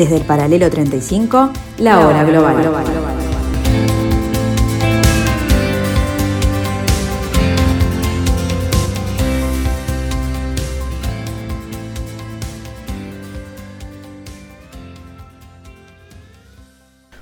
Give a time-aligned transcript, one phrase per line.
[0.00, 2.56] Desde el paralelo 35, la, hora global.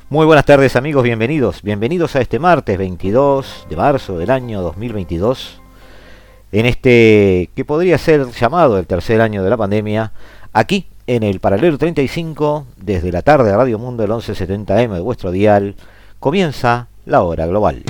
[0.08, 5.60] Muy buenas tardes amigos, bienvenidos, bienvenidos a este martes 22 de marzo del año 2022,
[6.52, 10.12] en este que podría ser llamado el tercer año de la pandemia,
[10.52, 15.30] aquí en el paralelo 35, desde la tarde de Radio Mundo del 1170M de vuestro
[15.30, 15.74] dial,
[16.20, 17.82] comienza la hora global.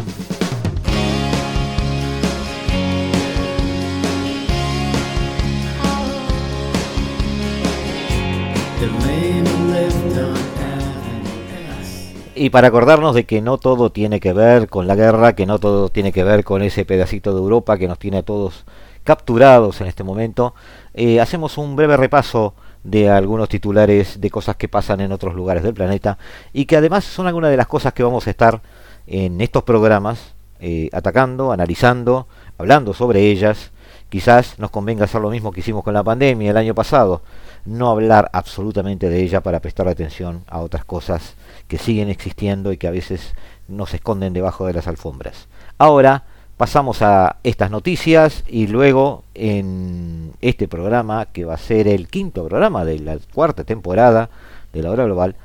[12.41, 15.59] y para acordarnos de que no todo tiene que ver con la guerra, que no
[15.59, 18.65] todo tiene que ver con ese pedacito de Europa que nos tiene a todos
[19.03, 20.55] capturados en este momento,
[20.95, 22.55] eh, hacemos un breve repaso
[22.91, 26.19] de algunos titulares de cosas que pasan en otros lugares del planeta
[26.53, 28.63] y que además son algunas de las cosas que vamos a estar
[29.07, 33.73] en estos programas eh, atacando, analizando, hablando sobre ellas.
[34.09, 37.23] Quizás nos convenga hacer lo mismo que hicimos con la pandemia el año pasado,
[37.67, 41.35] no hablar absolutamente de ella para prestar atención a otras cosas
[41.67, 43.35] que siguen existiendo y que a veces
[43.69, 45.49] nos esconden debajo de las alfombras.
[45.77, 46.25] Ahora
[46.59, 52.47] pasamos a estas noticias y luego en este programa, que va a ser el quinto
[52.47, 54.29] programa de la cuarta temporada
[54.73, 55.37] de la hora global,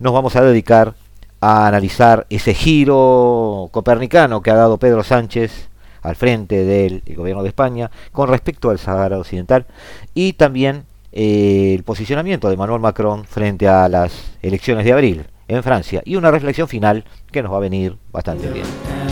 [0.00, 0.94] nos vamos a dedicar
[1.40, 5.68] a analizar ese giro copernicano que ha dado Pedro Sánchez
[6.00, 9.66] al frente del gobierno de España con respecto al Sahara Occidental
[10.14, 15.62] y también eh, el posicionamiento de Manuel Macron frente a las elecciones de abril en
[15.62, 19.11] Francia y una reflexión final que nos va a venir bastante bien.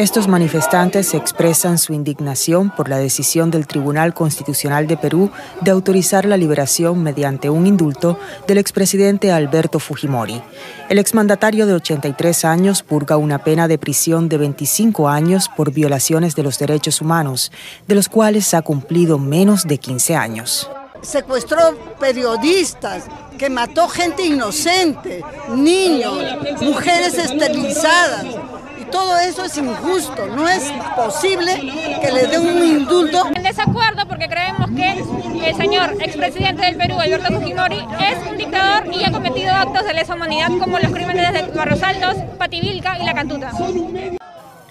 [0.00, 6.24] Estos manifestantes expresan su indignación por la decisión del Tribunal Constitucional de Perú de autorizar
[6.24, 10.40] la liberación mediante un indulto del expresidente Alberto Fujimori.
[10.88, 16.34] El exmandatario de 83 años purga una pena de prisión de 25 años por violaciones
[16.34, 17.52] de los derechos humanos,
[17.86, 20.70] de los cuales ha cumplido menos de 15 años.
[21.02, 23.04] Secuestró periodistas,
[23.38, 26.22] que mató gente inocente, niños,
[26.60, 28.26] mujeres esterilizadas
[28.90, 31.54] todo eso es injusto, no es posible
[32.00, 33.26] que le den un indulto.
[33.34, 38.92] En desacuerdo porque creemos que el señor expresidente del Perú, Alberto Fujimori, es un dictador
[38.92, 43.04] y ha cometido actos de lesa humanidad como los crímenes de Barros Altos, Pativilca y
[43.04, 43.52] La Cantuta.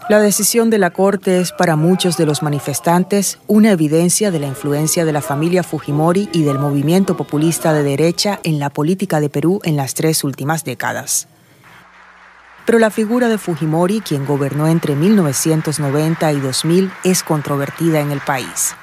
[0.09, 4.47] La decisión de la Corte es para muchos de los manifestantes una evidencia de la
[4.47, 9.29] influencia de la familia Fujimori y del movimiento populista de derecha en la política de
[9.29, 11.27] Perú en las tres últimas décadas
[12.69, 18.19] pero la figura de Fujimori, quien gobernó entre 1990 y 2000, es controvertida en el
[18.19, 18.75] país.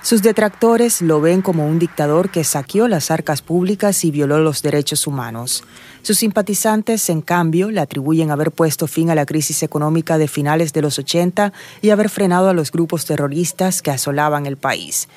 [0.00, 4.62] Sus detractores lo ven como un dictador que saqueó las arcas públicas y violó los
[4.62, 5.62] derechos humanos.
[6.06, 10.72] Sus simpatizantes, en cambio, le atribuyen haber puesto fin a la crisis económica de finales
[10.72, 11.52] de los 80
[11.82, 15.08] y haber frenado a los grupos terroristas que asolaban el país.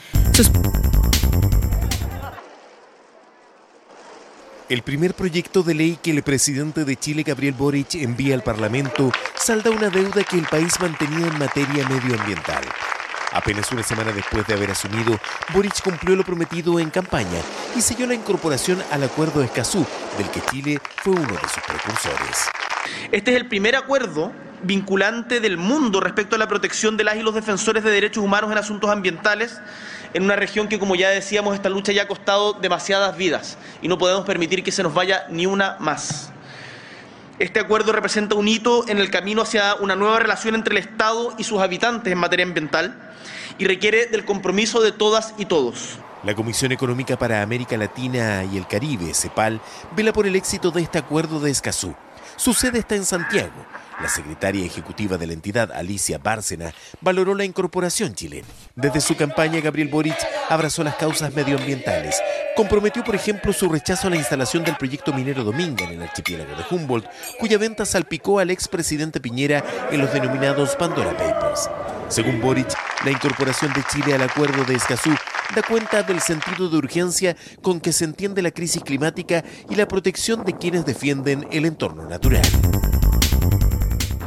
[4.68, 9.12] El primer proyecto de ley que el presidente de Chile, Gabriel Boric, envía al Parlamento
[9.36, 12.64] salda una deuda que el país mantenía en materia medioambiental.
[13.32, 15.20] Apenas una semana después de haber asumido,
[15.54, 17.40] Boric cumplió lo prometido en campaña
[17.76, 19.86] y selló la incorporación al Acuerdo de Escazú,
[20.18, 22.50] del que Chile fue uno de sus precursores.
[23.12, 24.32] Este es el primer acuerdo
[24.64, 28.52] vinculante del mundo respecto a la protección de las y los defensores de derechos humanos
[28.52, 29.62] en asuntos ambientales
[30.16, 33.88] en una región que, como ya decíamos, esta lucha ya ha costado demasiadas vidas y
[33.88, 36.32] no podemos permitir que se nos vaya ni una más.
[37.38, 41.36] Este acuerdo representa un hito en el camino hacia una nueva relación entre el Estado
[41.38, 43.09] y sus habitantes en materia ambiental
[43.58, 46.00] y requiere del compromiso de todas y todos.
[46.24, 49.62] La Comisión Económica para América Latina y el Caribe, CEPAL,
[49.96, 51.96] vela por el éxito de este acuerdo de Escazú.
[52.36, 53.66] Su sede está en Santiago
[54.02, 58.48] la secretaria ejecutiva de la entidad, Alicia Bárcena, valoró la incorporación chilena.
[58.76, 60.18] Desde su campaña, Gabriel Boric
[60.50, 62.22] abrazó las causas medioambientales.
[62.56, 66.56] Comprometió, por ejemplo, su rechazo a la instalación del proyecto minero Dominga en el archipiélago
[66.56, 67.08] de Humboldt,
[67.40, 71.70] cuya venta salpicó al expresidente Piñera en los denominados Pandora Papers.
[72.10, 72.74] Según Boric,
[73.06, 75.12] la incorporación de Chile al acuerdo de Escazú
[75.56, 79.88] da cuenta del sentido de urgencia con que se entiende la crisis climática y la
[79.88, 82.42] protección de quienes defienden el entorno natural.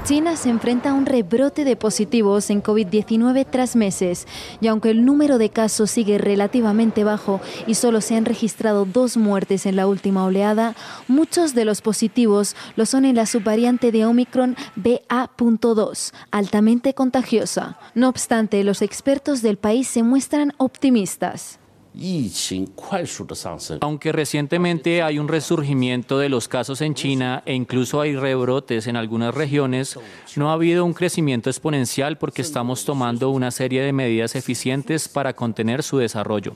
[0.05, 4.27] China se enfrenta a un rebrote de positivos en COVID-19 tras meses
[4.61, 9.17] y aunque el número de casos sigue relativamente bajo y solo se han registrado dos
[9.17, 10.75] muertes en la última oleada,
[11.07, 17.79] muchos de los positivos lo son en la subvariante de Omicron BA.2, altamente contagiosa.
[17.95, 21.61] No obstante, los expertos del país se muestran optimistas.
[23.81, 28.97] Aunque recientemente hay un resurgimiento de los casos en China e incluso hay rebrotes en
[28.97, 29.99] algunas regiones,
[30.37, 35.35] no ha habido un crecimiento exponencial porque estamos tomando una serie de medidas eficientes para
[35.35, 36.53] contener su desarrollo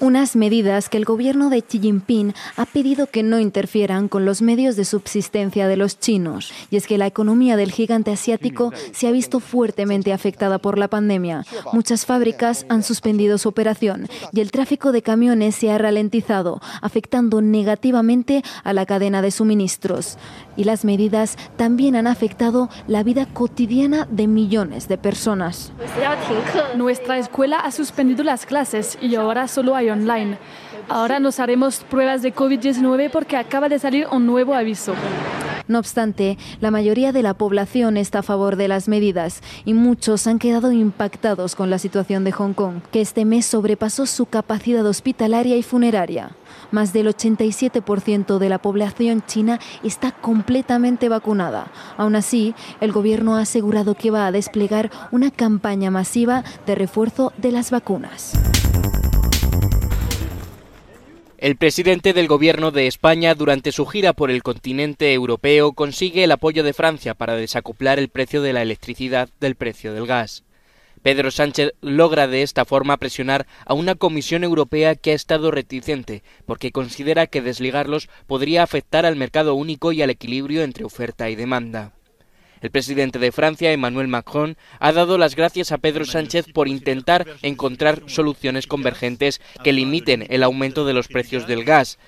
[0.00, 4.42] unas medidas que el gobierno de Xi Jinping ha pedido que no interfieran con los
[4.42, 6.52] medios de subsistencia de los chinos.
[6.70, 10.88] Y es que la economía del gigante asiático se ha visto fuertemente afectada por la
[10.88, 11.44] pandemia.
[11.72, 17.40] Muchas fábricas han suspendido su operación y el tráfico de camiones se ha ralentizado, afectando
[17.40, 20.18] negativamente a la cadena de suministros.
[20.56, 25.72] Y las medidas también han afectado la vida cotidiana de millones de personas.
[26.76, 30.38] Nuestra escuela ha suspendido las clases y ahora solo hay online.
[30.88, 34.94] Ahora nos haremos pruebas de COVID-19 porque acaba de salir un nuevo aviso.
[35.66, 40.26] No obstante, la mayoría de la población está a favor de las medidas y muchos
[40.26, 44.84] han quedado impactados con la situación de Hong Kong, que este mes sobrepasó su capacidad
[44.84, 46.32] hospitalaria y funeraria.
[46.70, 51.68] Más del 87% de la población china está completamente vacunada.
[51.96, 57.32] Aún así, el gobierno ha asegurado que va a desplegar una campaña masiva de refuerzo
[57.38, 58.34] de las vacunas.
[61.44, 66.32] El presidente del Gobierno de España durante su gira por el continente europeo consigue el
[66.32, 70.42] apoyo de Francia para desacoplar el precio de la electricidad del precio del gas.
[71.02, 76.22] Pedro Sánchez logra de esta forma presionar a una Comisión Europea que ha estado reticente
[76.46, 81.34] porque considera que desligarlos podría afectar al mercado único y al equilibrio entre oferta y
[81.34, 81.93] demanda.
[82.64, 87.26] El presidente de Francia, Emmanuel Macron, ha dado las gracias a Pedro Sánchez por intentar
[87.42, 91.98] encontrar soluciones convergentes que limiten el aumento de los precios del gas,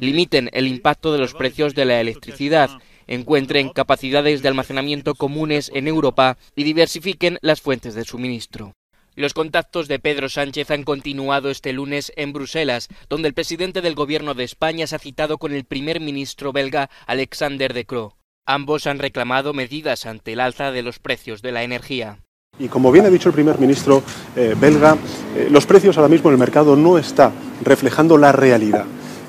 [0.00, 2.70] limiten el impacto de los precios de la electricidad,
[3.06, 8.72] encuentren capacidades de almacenamiento comunes en Europa y diversifiquen las fuentes de suministro.
[9.14, 13.94] Los contactos de Pedro Sánchez han continuado este lunes en Bruselas, donde el presidente del
[13.94, 18.17] Gobierno de España se ha citado con el primer ministro belga Alexander De Croo.
[18.50, 22.20] Ambos han reclamado medidas ante el alza de los precios de la energía.
[22.58, 24.02] Y como bien ha dicho el primer ministro
[24.34, 24.96] eh, belga,
[25.36, 28.86] eh, los precios ahora mismo en el mercado no están reflejando la realidad.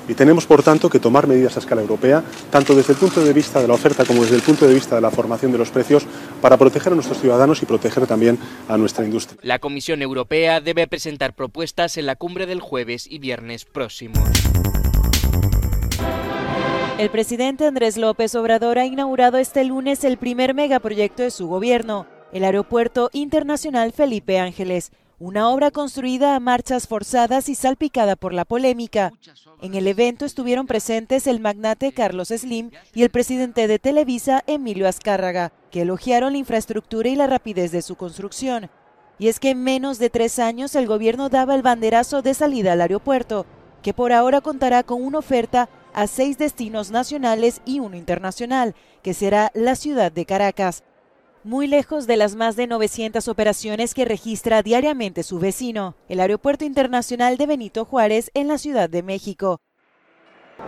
[0.08, 3.34] Y tenemos, por tanto, que tomar medidas a escala europea, tanto desde el punto de
[3.34, 5.68] vista de la oferta como desde el punto de vista de la formación de los
[5.68, 6.06] precios,
[6.40, 8.38] para proteger a nuestros ciudadanos y proteger también
[8.68, 9.38] a nuestra industria.
[9.42, 14.30] La Comisión Europea debe presentar propuestas en la cumbre del jueves y viernes próximos.
[17.00, 22.06] El presidente Andrés López Obrador ha inaugurado este lunes el primer megaproyecto de su gobierno,
[22.30, 28.44] el Aeropuerto Internacional Felipe Ángeles, una obra construida a marchas forzadas y salpicada por la
[28.44, 29.14] polémica.
[29.62, 34.86] En el evento estuvieron presentes el magnate Carlos Slim y el presidente de Televisa, Emilio
[34.86, 38.68] Azcárraga, que elogiaron la infraestructura y la rapidez de su construcción.
[39.18, 42.74] Y es que en menos de tres años el gobierno daba el banderazo de salida
[42.74, 43.46] al aeropuerto,
[43.80, 49.14] que por ahora contará con una oferta a seis destinos nacionales y uno internacional, que
[49.14, 50.84] será la ciudad de Caracas,
[51.42, 56.64] muy lejos de las más de 900 operaciones que registra diariamente su vecino, el Aeropuerto
[56.64, 59.60] Internacional de Benito Juárez en la Ciudad de México.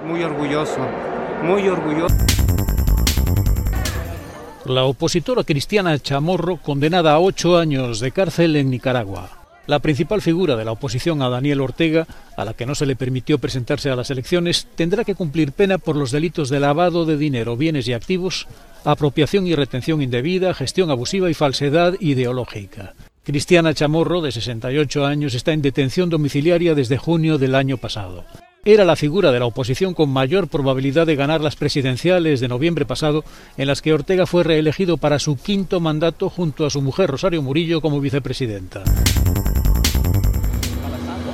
[0.06, 0.78] Muy orgulloso,
[1.42, 2.16] muy orgulloso.
[4.64, 9.41] La opositora cristiana Chamorro condenada a ocho años de cárcel en Nicaragua.
[9.66, 12.96] La principal figura de la oposición a Daniel Ortega, a la que no se le
[12.96, 17.16] permitió presentarse a las elecciones, tendrá que cumplir pena por los delitos de lavado de
[17.16, 18.48] dinero, bienes y activos,
[18.84, 22.94] apropiación y retención indebida, gestión abusiva y falsedad ideológica.
[23.22, 28.24] Cristiana Chamorro, de 68 años, está en detención domiciliaria desde junio del año pasado.
[28.64, 32.84] Era la figura de la oposición con mayor probabilidad de ganar las presidenciales de noviembre
[32.84, 33.24] pasado,
[33.56, 37.42] en las que Ortega fue reelegido para su quinto mandato junto a su mujer Rosario
[37.42, 38.84] Murillo como vicepresidenta.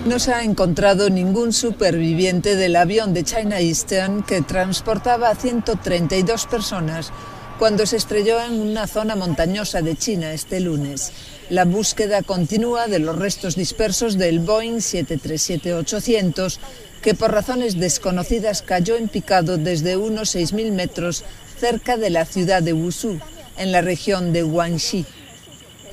[0.08, 6.46] No se ha encontrado ningún superviviente del avión de China Eastern que transportaba a 132
[6.46, 7.12] personas
[7.58, 11.12] cuando se estrelló en una zona montañosa de China este lunes.
[11.50, 16.58] La búsqueda continúa de los restos dispersos del Boeing 737-800
[17.02, 21.22] que por razones desconocidas cayó en picado desde unos 6.000 metros
[21.60, 23.20] cerca de la ciudad de Wushu,
[23.58, 25.04] en la región de Guangxi.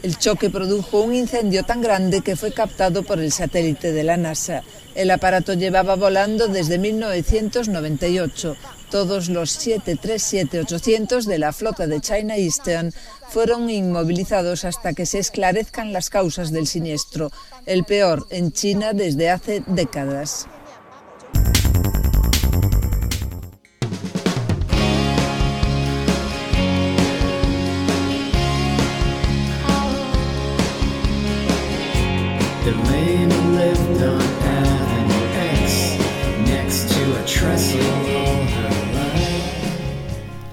[0.06, 4.18] El choque produjo un incendio tan grande que fue captado por el satélite de la
[4.18, 4.62] NASA.
[4.94, 8.56] El aparato llevaba volando desde 1998.
[8.92, 12.94] Todos los 737-800 de la flota de China Eastern
[13.30, 17.32] fueron inmovilizados hasta que se esclarezcan las causas del siniestro,
[17.66, 20.46] el peor en China desde hace décadas.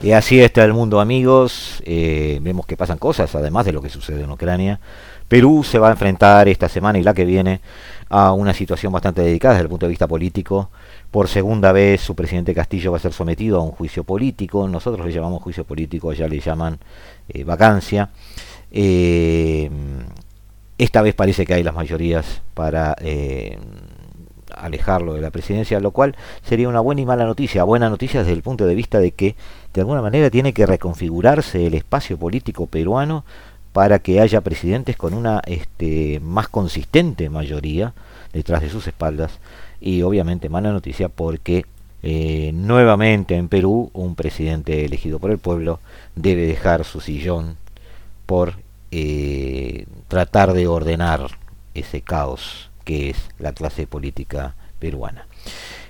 [0.02, 1.80] Y así está el mundo, amigos.
[1.86, 4.80] Eh, vemos que pasan cosas, además de lo que sucede en Ucrania.
[5.28, 7.60] Perú se va a enfrentar esta semana y la que viene
[8.08, 10.70] a una situación bastante delicada desde el punto de vista político.
[11.12, 14.66] Por segunda vez su presidente Castillo va a ser sometido a un juicio político.
[14.66, 16.80] Nosotros le llamamos juicio político, ya le llaman
[17.28, 18.10] eh, vacancia.
[18.72, 19.70] Eh,
[20.78, 22.96] esta vez parece que hay las mayorías para
[24.52, 27.64] alejarlo de la presidencia, lo cual sería una buena y mala noticia.
[27.64, 29.36] Buena noticia desde el punto de vista de que
[29.74, 33.24] de alguna manera tiene que reconfigurarse el espacio político peruano
[33.72, 37.94] para que haya presidentes con una este, más consistente mayoría
[38.32, 39.38] detrás de sus espaldas
[39.80, 41.64] y obviamente mala noticia porque
[42.02, 45.80] eh, nuevamente en Perú un presidente elegido por el pueblo
[46.16, 47.56] debe dejar su sillón
[48.26, 48.54] por
[48.90, 51.38] eh, tratar de ordenar
[51.74, 55.26] ese caos que es la clase política peruana.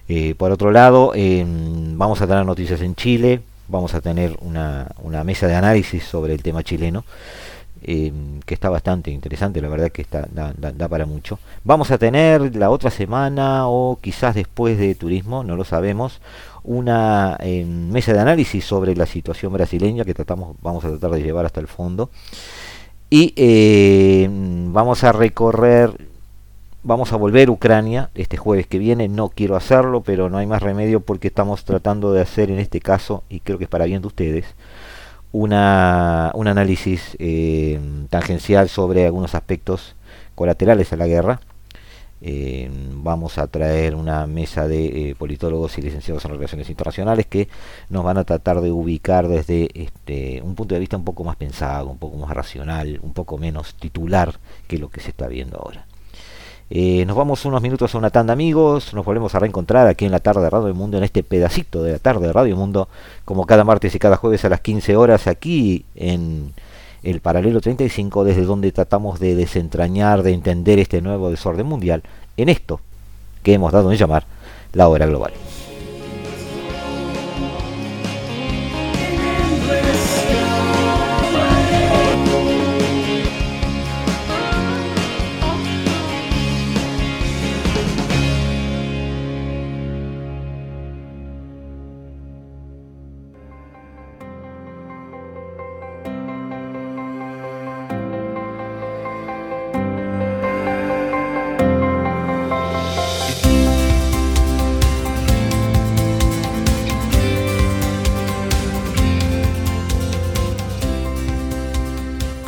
[0.08, 5.25] Eh, por otro lado, vamos a tener noticias en Chile, vamos a tener una, una
[5.25, 7.04] mesa de análisis sobre el tema chileno.
[7.82, 11.38] que está bastante interesante, la verdad que está, da, para mucho.
[11.64, 16.20] Vamos a tener la otra semana o quizás después de turismo, no lo sabemos,
[16.62, 21.46] una mesa de análisis sobre la situación brasileña que tratamos, vamos a tratar de llevar
[21.46, 22.11] hasta el fondo.
[23.11, 24.26] Y
[24.72, 26.12] vamos a recorrer
[26.84, 29.06] Vamos a volver a Ucrania este jueves que viene.
[29.08, 32.80] No quiero hacerlo, pero no hay más remedio porque estamos tratando de hacer en este
[32.80, 34.46] caso, y creo que es para bien de ustedes,
[35.30, 37.78] una, un análisis eh,
[38.10, 39.94] tangencial sobre algunos aspectos
[40.34, 41.40] colaterales a la guerra.
[42.20, 47.48] Eh, vamos a traer una mesa de eh, politólogos y licenciados en relaciones internacionales que
[47.90, 51.36] nos van a tratar de ubicar desde este, un punto de vista un poco más
[51.36, 54.34] pensado, un poco más racional, un poco menos titular
[54.66, 55.86] que lo que se está viendo ahora.
[56.74, 60.10] Eh, nos vamos unos minutos a una tanda amigos, nos volvemos a reencontrar aquí en
[60.10, 62.88] la tarde de Radio Mundo, en este pedacito de la tarde de Radio Mundo,
[63.26, 66.54] como cada martes y cada jueves a las 15 horas aquí en
[67.02, 72.04] el paralelo 35, desde donde tratamos de desentrañar, de entender este nuevo desorden mundial
[72.38, 72.80] en esto
[73.42, 74.24] que hemos dado en llamar
[74.72, 75.34] la hora global.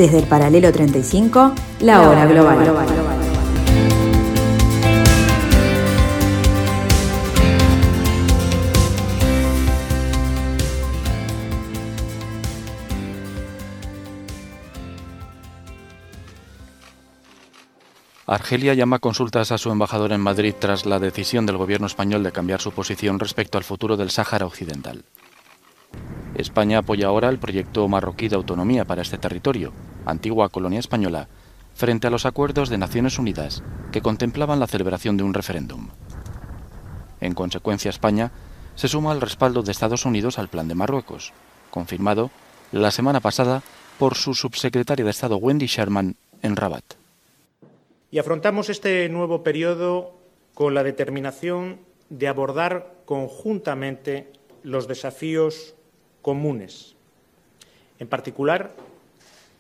[0.05, 2.59] Desde el paralelo 35, la hora global.
[18.27, 22.31] Argelia llama consultas a su embajador en Madrid tras la decisión del gobierno español de
[22.31, 25.03] cambiar su posición respecto al futuro del Sáhara Occidental.
[26.35, 29.73] España apoya ahora el proyecto marroquí de autonomía para este territorio,
[30.05, 31.29] antigua colonia española,
[31.75, 33.63] frente a los acuerdos de Naciones Unidas
[33.93, 35.89] que contemplaban la celebración de un referéndum.
[37.21, 38.33] En consecuencia, España
[38.75, 41.33] se suma al respaldo de Estados Unidos al plan de Marruecos,
[41.71, 42.31] confirmado
[42.73, 43.63] la semana pasada
[43.99, 46.85] por su subsecretaria de Estado Wendy Sherman en Rabat.
[48.11, 50.13] Y afrontamos este nuevo periodo
[50.55, 55.75] con la determinación de abordar conjuntamente los desafíos
[56.25, 56.97] comunes.
[58.01, 58.75] En particular,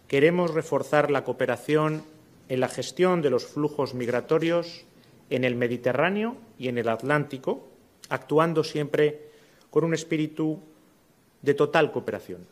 [0.08, 2.02] queremos reforzar la cooperación
[2.48, 4.84] en la gestión de los flujos migratorios
[5.28, 7.68] en el Mediterráneo y en el Atlántico,
[8.08, 9.28] actuando siempre
[9.70, 10.58] con un espíritu
[11.42, 12.46] de total cooperación.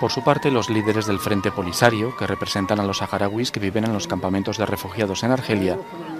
[0.00, 3.84] Por su parte, los líderes del Frente Polisario, que representan a los saharauis que viven
[3.84, 5.78] en los campamentos de refugiados en Argelia,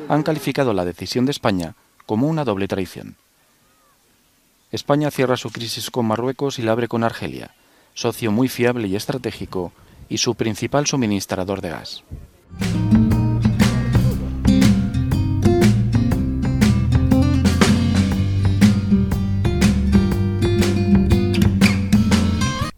[0.08, 1.74] han calificado la decisión de España
[2.06, 3.16] como una doble traición.
[4.74, 7.54] España cierra su crisis con Marruecos y la abre con Argelia,
[7.94, 9.70] socio muy fiable y estratégico
[10.08, 12.02] y su principal suministrador de gas.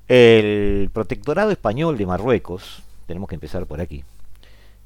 [0.06, 4.04] El protectorado español de Marruecos, tenemos que empezar por aquí,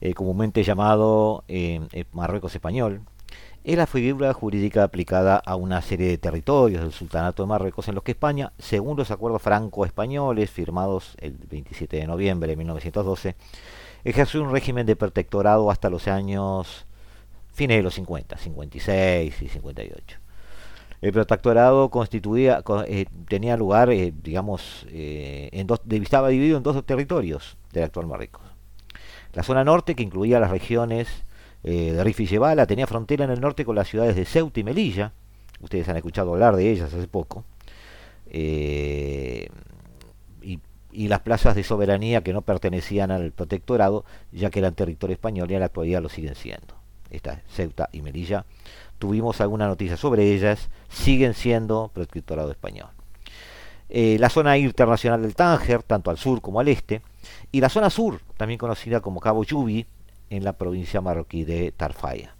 [0.00, 3.00] eh, comúnmente llamado eh, eh, Marruecos español,
[3.62, 7.94] es la figura jurídica aplicada a una serie de territorios del Sultanato de Marruecos en
[7.94, 13.36] los que España, según los acuerdos franco-españoles firmados el 27 de noviembre de 1912,
[14.04, 16.86] ejerció un régimen de protectorado hasta los años
[17.52, 20.18] fines de los 50, 56 y 58.
[21.02, 27.84] El protectorado constituía, eh, tenía lugar, eh, digamos, eh, estaba dividido en dos territorios del
[27.84, 28.42] actual Marruecos.
[29.32, 31.24] La zona norte, que incluía las regiones
[31.62, 34.64] de Rif y Jebala, tenía frontera en el norte con las ciudades de Ceuta y
[34.64, 35.12] Melilla.
[35.60, 37.44] Ustedes han escuchado hablar de ellas hace poco.
[38.32, 39.46] Y,
[40.92, 45.50] y, las plazas de soberanía que no pertenecían al protectorado, ya que eran territorio español
[45.50, 46.74] y en la actualidad lo siguen siendo.
[47.10, 48.44] Esta Ceuta y Melilla
[48.98, 52.90] tuvimos alguna noticia sobre ellas, siguen siendo protectorado español.
[53.88, 57.02] Eh, la zona internacional del Tánger, tanto al sur como al este,
[57.50, 59.84] y la zona sur, también conocida como Cabo Yubi,
[60.30, 62.34] en la provincia marroquí de Tarfaya.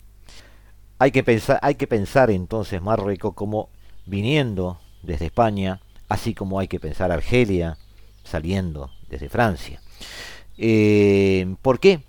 [0.98, 3.68] Hay que pensar, hay que pensar entonces Marruecos como
[4.06, 7.76] viniendo desde España, así como hay que pensar Argelia
[8.24, 9.80] saliendo desde Francia.
[10.56, 12.00] Eh, ¿Por qué?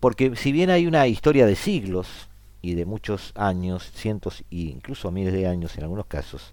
[0.00, 2.28] Porque si bien hay una historia de siglos
[2.62, 6.52] y de muchos años, cientos e incluso miles de años en algunos casos,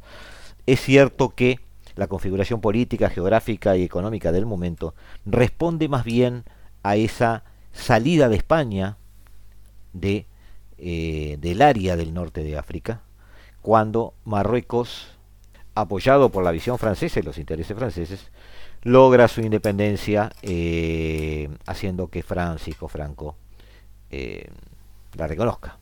[0.66, 1.60] es cierto que
[1.96, 6.44] la configuración política, geográfica y económica del momento responde más bien
[6.84, 7.44] a esa
[7.76, 8.98] salida de España
[9.94, 10.26] de,
[10.78, 13.02] eh, del área del norte de África,
[13.62, 15.08] cuando Marruecos,
[15.76, 18.32] apoyado por la visión francesa y los intereses franceses,
[18.82, 23.36] logra su independencia eh, haciendo que Francisco Franco
[24.10, 24.50] eh,
[25.14, 25.78] la reconozca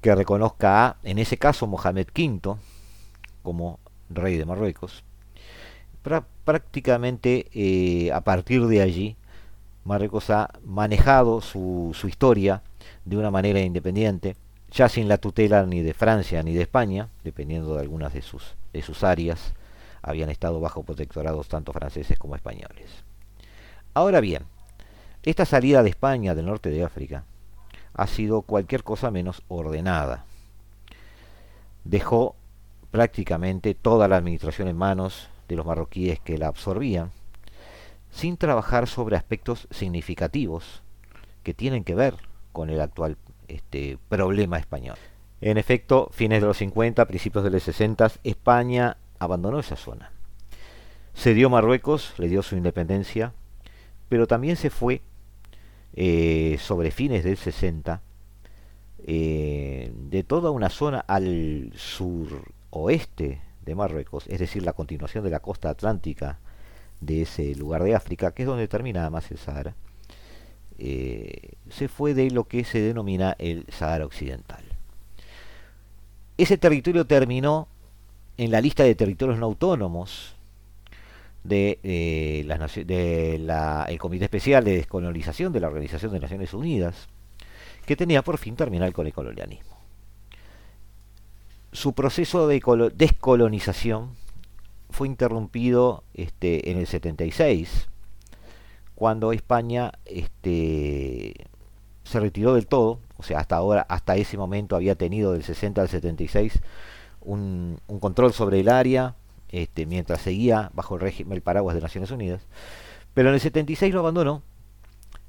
[0.00, 2.56] que reconozca a, en ese caso, Mohamed V
[3.42, 5.02] como rey de Marruecos.
[6.44, 9.16] prácticamente a partir de allí,
[9.84, 12.62] Marruecos ha manejado su, su historia
[13.04, 14.36] de una manera independiente,
[14.70, 18.54] ya sin la tutela ni de Francia ni de España, dependiendo de algunas de sus,
[18.72, 19.54] de sus áreas,
[20.02, 23.04] habían estado bajo protectorados tanto franceses como españoles.
[23.94, 24.44] Ahora bien,
[25.22, 27.24] esta salida de España del norte de África
[27.94, 30.24] ha sido cualquier cosa menos ordenada.
[31.84, 32.36] Dejó
[32.90, 37.10] prácticamente toda la administración en manos de los marroquíes que la absorbían,
[38.10, 40.82] sin trabajar sobre aspectos significativos
[41.42, 42.14] que tienen que ver
[42.52, 43.16] con el actual
[43.48, 44.96] este, problema español.
[45.40, 50.10] En efecto, fines de los 50, principios de los 60, España abandonó esa zona.
[51.14, 53.32] Se dio Marruecos, le dio su independencia,
[54.08, 55.02] pero también se fue
[55.94, 58.02] eh, sobre fines del 60,
[59.06, 65.40] eh, de toda una zona al suroeste de Marruecos, es decir, la continuación de la
[65.40, 66.38] costa atlántica
[67.00, 69.74] de ese lugar de África, que es donde termina además el Sahara,
[70.78, 74.62] eh, se fue de lo que se denomina el Sahara Occidental.
[76.36, 77.68] Ese territorio terminó
[78.36, 80.36] en la lista de territorios no autónomos
[81.42, 82.46] de, eh,
[83.88, 87.08] el Comité Especial de Descolonización de la Organización de Naciones Unidas,
[87.86, 89.76] que tenía por fin terminar con el colonialismo.
[91.72, 92.62] Su proceso de
[92.94, 94.10] descolonización
[94.90, 97.88] fue interrumpido este, en el 76,
[98.94, 101.46] cuando España este,
[102.04, 105.80] se retiró del todo, o sea, hasta ahora, hasta ese momento había tenido del 60
[105.80, 106.60] al 76
[107.20, 109.14] un, un control sobre el área,
[109.50, 112.46] este, mientras seguía bajo el régimen, el paraguas de Naciones Unidas.
[113.14, 114.42] Pero en el 76 lo abandonó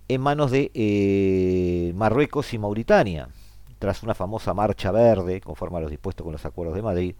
[0.10, 3.30] en manos de eh, Marruecos y Mauritania,
[3.78, 7.16] tras una famosa marcha verde, conforme a los dispuestos con los acuerdos de Madrid,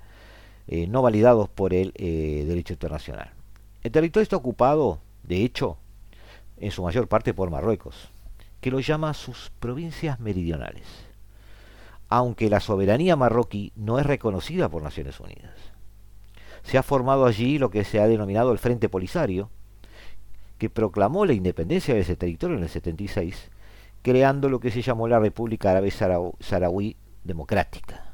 [0.70, 3.34] eh, no validados por el eh, derecho internacional.
[3.84, 5.78] El territorio está ocupado, de hecho,
[6.58, 8.10] en su mayor parte por Marruecos,
[8.62, 10.86] que lo llama sus provincias meridionales,
[12.08, 15.70] aunque la soberanía marroquí no es reconocida por Naciones Unidas
[16.64, 19.50] se ha formado allí lo que se ha denominado el Frente Polisario,
[20.58, 23.50] que proclamó la independencia de ese territorio en el 76,
[24.02, 28.09] creando lo que se llamó la República Árabe Saharaui Democrática.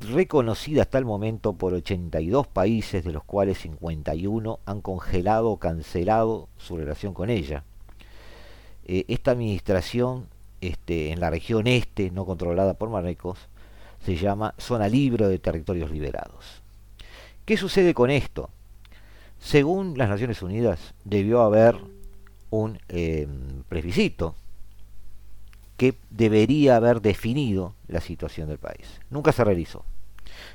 [0.00, 6.48] Reconocida hasta el momento por 82 países, de los cuales 51 han congelado o cancelado
[6.58, 7.64] su relación con ella.
[8.86, 10.26] Eh, esta administración
[10.60, 13.38] este, en la región este, no controlada por Marruecos,
[14.04, 16.62] se llama zona libre de territorios liberados.
[17.44, 18.50] ¿Qué sucede con esto?
[19.38, 21.76] Según las Naciones Unidas, debió haber
[22.50, 23.26] un eh,
[25.76, 29.00] que debería haber definido la situación del país.
[29.10, 29.84] Nunca se realizó.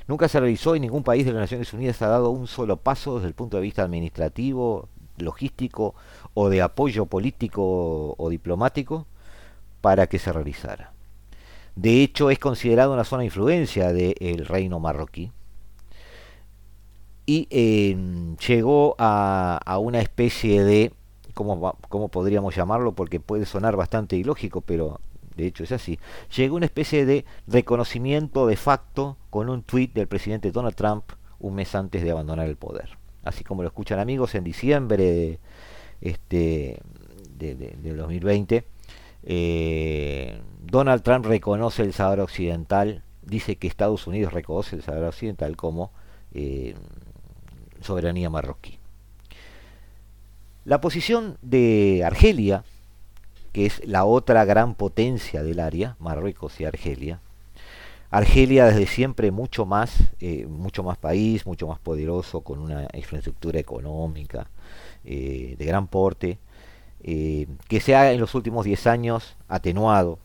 [0.06, 3.16] Nunca se realizó y ningún país de las Naciones Unidas ha dado un solo paso
[3.16, 5.94] desde el punto de vista administrativo, logístico
[6.34, 9.06] o de apoyo político o diplomático
[9.80, 10.92] para que se realizara.
[11.76, 15.30] De hecho, es considerado una zona de influencia del reino marroquí
[17.26, 17.96] y eh,
[18.46, 20.92] llegó a, una especie de,
[21.32, 22.92] ¿cómo, ¿cómo podríamos llamarlo?
[22.92, 25.00] Porque puede sonar bastante ilógico, pero
[25.40, 25.98] de hecho es así,
[26.36, 31.04] llegó una especie de reconocimiento de facto con un tuit del presidente Donald Trump
[31.40, 32.98] un mes antes de abandonar el poder.
[33.24, 35.38] Así como lo escuchan amigos, en diciembre de,
[36.00, 36.80] este,
[37.36, 38.64] de, 2020,
[39.24, 45.56] eh, Donald Trump reconoce el Sahara Occidental, dice que Estados Unidos reconoce el Sahara Occidental
[45.56, 45.92] como
[46.32, 46.74] eh,
[47.80, 48.78] soberanía marroquí.
[50.64, 52.64] La posición de Argelia
[53.52, 57.20] que es la otra gran potencia del área, Marruecos y Argelia.
[58.10, 63.60] Argelia desde siempre mucho más, eh, mucho más país, mucho más poderoso, con una infraestructura
[63.60, 64.48] económica
[65.04, 66.38] eh, de gran porte,
[67.02, 70.18] eh, que se ha en los últimos 10 años atenuado.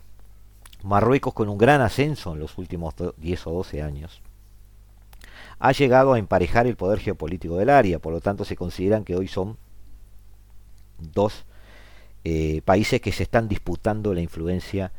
[0.84, 4.22] Marruecos con un gran ascenso en los últimos 10 o 12 años.
[5.60, 9.16] Ha llegado a emparejar el poder geopolítico del área, por lo tanto se consideran que
[9.16, 9.58] hoy son
[10.98, 11.46] dos
[12.28, 14.92] eh, países que se están disputando la influencia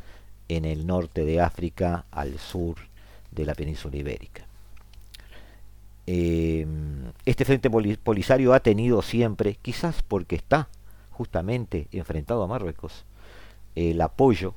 [0.49, 2.77] en el norte de África, al sur
[3.33, 4.47] de la península ibérica.
[6.07, 6.65] Eh,
[7.25, 10.69] este frente polisario ha tenido siempre, quizás porque está
[11.11, 13.05] justamente enfrentado a Marruecos,
[13.75, 14.55] el apoyo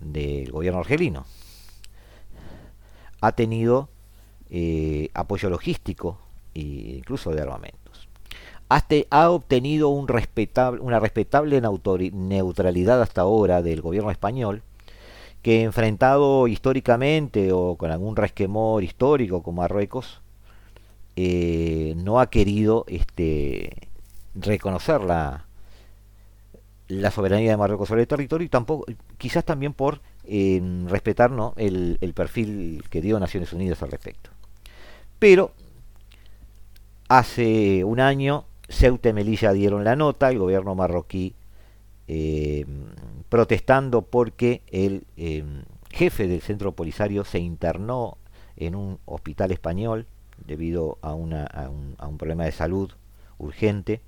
[0.00, 1.26] del gobierno argelino.
[3.20, 3.88] Ha tenido
[4.50, 6.18] eh, apoyo logístico
[6.54, 6.60] e
[6.98, 7.87] incluso de armamento
[8.68, 14.62] ha obtenido un respetable, una respetable neutralidad hasta ahora del gobierno español,
[15.42, 20.20] que enfrentado históricamente o con algún resquemor histórico con Marruecos,
[21.16, 23.88] eh, no ha querido este,
[24.34, 25.46] reconocer la,
[27.10, 28.84] soberanía de Marruecos sobre el territorio y tampoco,
[29.16, 34.30] quizás también por eh, respetar el, el perfil que dio Naciones Unidas al respecto.
[35.18, 35.52] Pero
[37.08, 41.34] hace un año Ceuta y Melilla dieron la nota, el gobierno marroquí
[42.06, 42.64] eh,
[43.28, 45.44] protestando porque el eh,
[45.90, 48.18] jefe del centro polisario se internó
[48.56, 50.06] en un hospital español
[50.46, 51.34] debido a, un,
[52.18, 52.92] problema de salud
[53.38, 54.00] urgente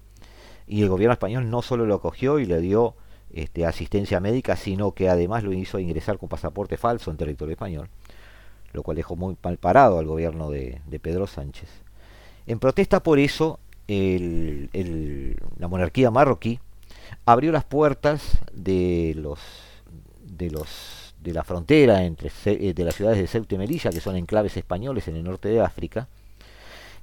[0.67, 2.95] y el gobierno español no solo lo acogió y le dio
[3.33, 7.89] este, asistencia médica, sino que además lo hizo ingresar con pasaporte falso en territorio español,
[8.73, 11.69] lo cual dejó muy mal parado al gobierno de Pedro Sánchez.
[12.47, 13.59] En protesta por eso,
[13.91, 16.61] la monarquía marroquí
[17.25, 19.41] abrió las puertas de los
[20.23, 24.01] de los de la frontera entre eh, de las ciudades de Ceuta y Melilla, que
[24.01, 26.09] son enclaves españoles en el norte de África,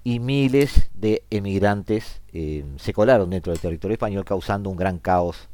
[0.04, 5.50] y miles de emigrantes eh, se colaron dentro del territorio español, causando un gran caos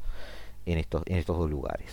[0.66, 1.90] en estos, en estos dos lugares.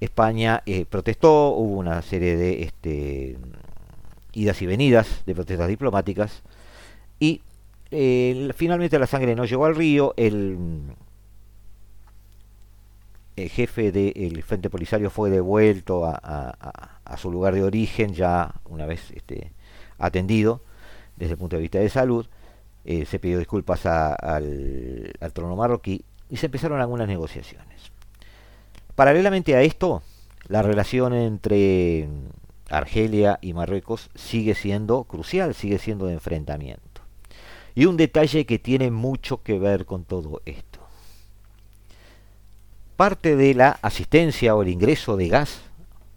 [0.00, 3.36] España eh, protestó, hubo una serie de este,
[4.32, 6.42] idas y venidas de protestas diplomáticas,
[7.20, 7.42] y
[7.90, 10.92] finalmente la sangre no llegó al río, el,
[13.36, 19.52] jefe del Frente Polisario fue devuelto a, su lugar de origen ya una vez este,
[19.98, 20.62] atendido
[21.16, 22.26] desde el punto de vista de salud.
[22.84, 27.92] Eh, se pidió disculpas al, al trono marroquí y se empezaron algunas negociaciones.
[28.94, 30.02] Paralelamente a esto,
[30.48, 32.08] la relación entre
[32.68, 36.93] Argelia y Marruecos sigue siendo crucial, sigue siendo de enfrentamiento.
[37.74, 40.80] Y un detalle que tiene mucho que ver con todo esto.
[42.96, 45.62] Parte de la asistencia o el ingreso de gas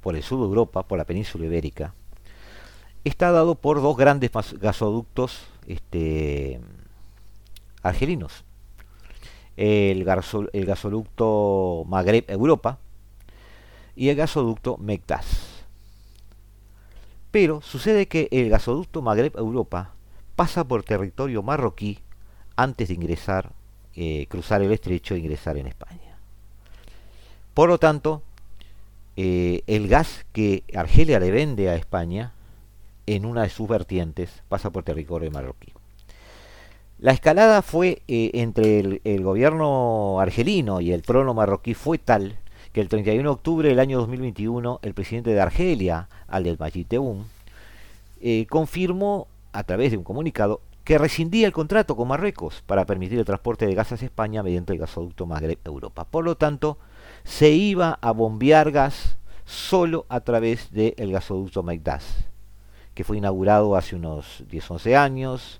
[0.01, 1.93] por el sur de Europa, por la península ibérica,
[3.03, 6.59] está dado por dos grandes gasoductos este,
[7.81, 8.43] argelinos.
[9.55, 12.77] El, gasoducto Magreb-Europa
[13.95, 15.65] y el gasoducto Mectas.
[17.31, 19.95] Pero sucede que el gasoducto Magreb-Europa
[20.37, 21.97] pasa por territorio marroquí
[22.55, 23.53] antes de ingresar,
[23.95, 26.15] eh, cruzar el estrecho e ingresar en España.
[27.55, 28.21] Por lo tanto,
[29.15, 32.33] eh, el gas que Argelia le vende a España
[33.07, 35.73] en una de sus vertientes pasa por territorio marroquí.
[36.99, 42.37] La escalada fue eh, entre el, gobierno argelino y el trono marroquí fue tal
[42.73, 46.93] que el 31 de octubre del año 2021 el presidente de Argelia, Al del Majid
[48.49, 53.25] confirmó a través de un comunicado que rescindía el contrato con Marruecos para permitir el
[53.25, 56.05] transporte de gas hacia España mediante el gasoducto Magreb-Europa.
[56.05, 56.77] Por lo tanto,
[57.23, 62.05] se iba a bombear gas solo a través del gasoducto Maigdas,
[62.93, 65.59] que fue inaugurado hace unos 10-11 años,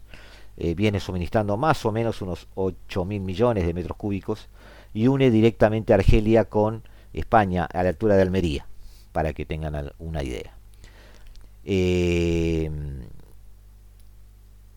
[0.58, 4.48] eh, viene suministrando más o menos unos 8 mil millones de metros cúbicos
[4.94, 6.84] y une directamente Argelia con
[7.14, 8.68] España a la altura de Almería,
[9.12, 10.54] para que tengan una idea.
[11.66, 12.70] Eh,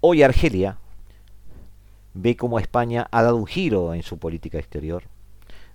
[0.00, 0.78] hoy Argelia
[2.14, 5.04] ve cómo España ha dado un giro en su política exterior,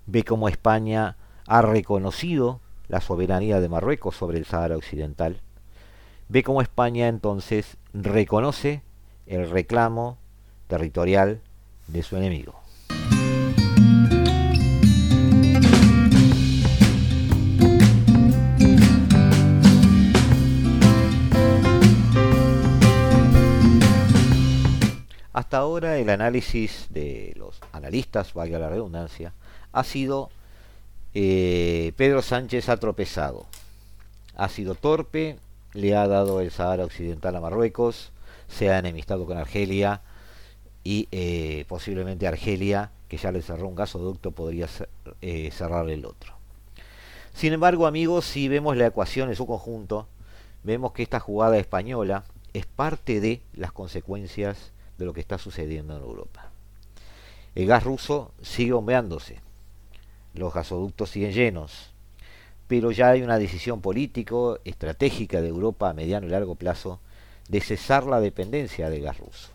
[0.05, 1.15] ve cómo España
[1.47, 5.41] ha reconocido la soberanía de Marruecos sobre el Sahara Occidental,
[6.27, 8.81] ve cómo España entonces reconoce
[9.27, 10.17] el reclamo
[10.67, 11.41] territorial
[11.87, 12.64] de su enemigo.
[25.45, 29.31] Hasta ahora el análisis de los analistas, valga la redundancia,
[29.73, 30.31] ha sido
[31.13, 33.45] eh, Pedro Sánchez ha tropezado,
[34.35, 35.37] ha sido torpe,
[35.73, 38.11] le ha dado el Sahara Occidental a Marruecos,
[38.47, 40.01] se ha enemistado con Argelia
[40.83, 44.67] y eh, posiblemente Argelia, que ya le cerró un gasoducto, podría
[45.21, 46.33] eh, cerrar el otro.
[47.35, 50.07] Sin embargo, amigos, si vemos la ecuación en su conjunto,
[50.63, 55.95] vemos que esta jugada española es parte de las consecuencias de lo que está sucediendo
[55.95, 56.51] en Europa.
[57.55, 59.39] El gas ruso sigue bombeándose,
[60.33, 61.93] los gasoductos siguen llenos,
[62.67, 66.99] pero ya hay una decisión político estratégica de Europa a mediano y largo plazo
[67.47, 69.49] de cesar la dependencia del gas ruso.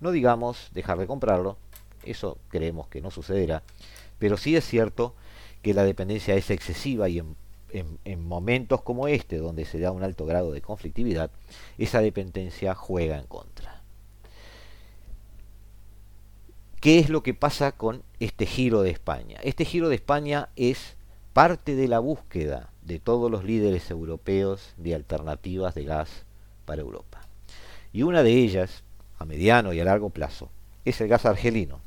[0.00, 1.56] No digamos dejar de comprarlo,
[2.04, 3.62] eso creemos que no sucederá,
[4.18, 5.14] pero sí es cierto
[5.62, 7.36] que la dependencia es excesiva y en,
[8.04, 11.30] en, momentos como este, donde se da un alto grado de conflictividad,
[11.78, 13.69] esa dependencia juega en contra.
[16.80, 19.38] ¿Qué es lo que pasa con este giro de España?
[19.42, 20.96] Este giro de España es
[21.34, 26.24] parte de la búsqueda de todos los líderes europeos de alternativas de gas
[26.64, 27.20] para Europa.
[27.92, 28.82] Y una de ellas,
[29.18, 30.48] a mediano y a largo plazo,
[30.86, 31.80] es el gas argelino.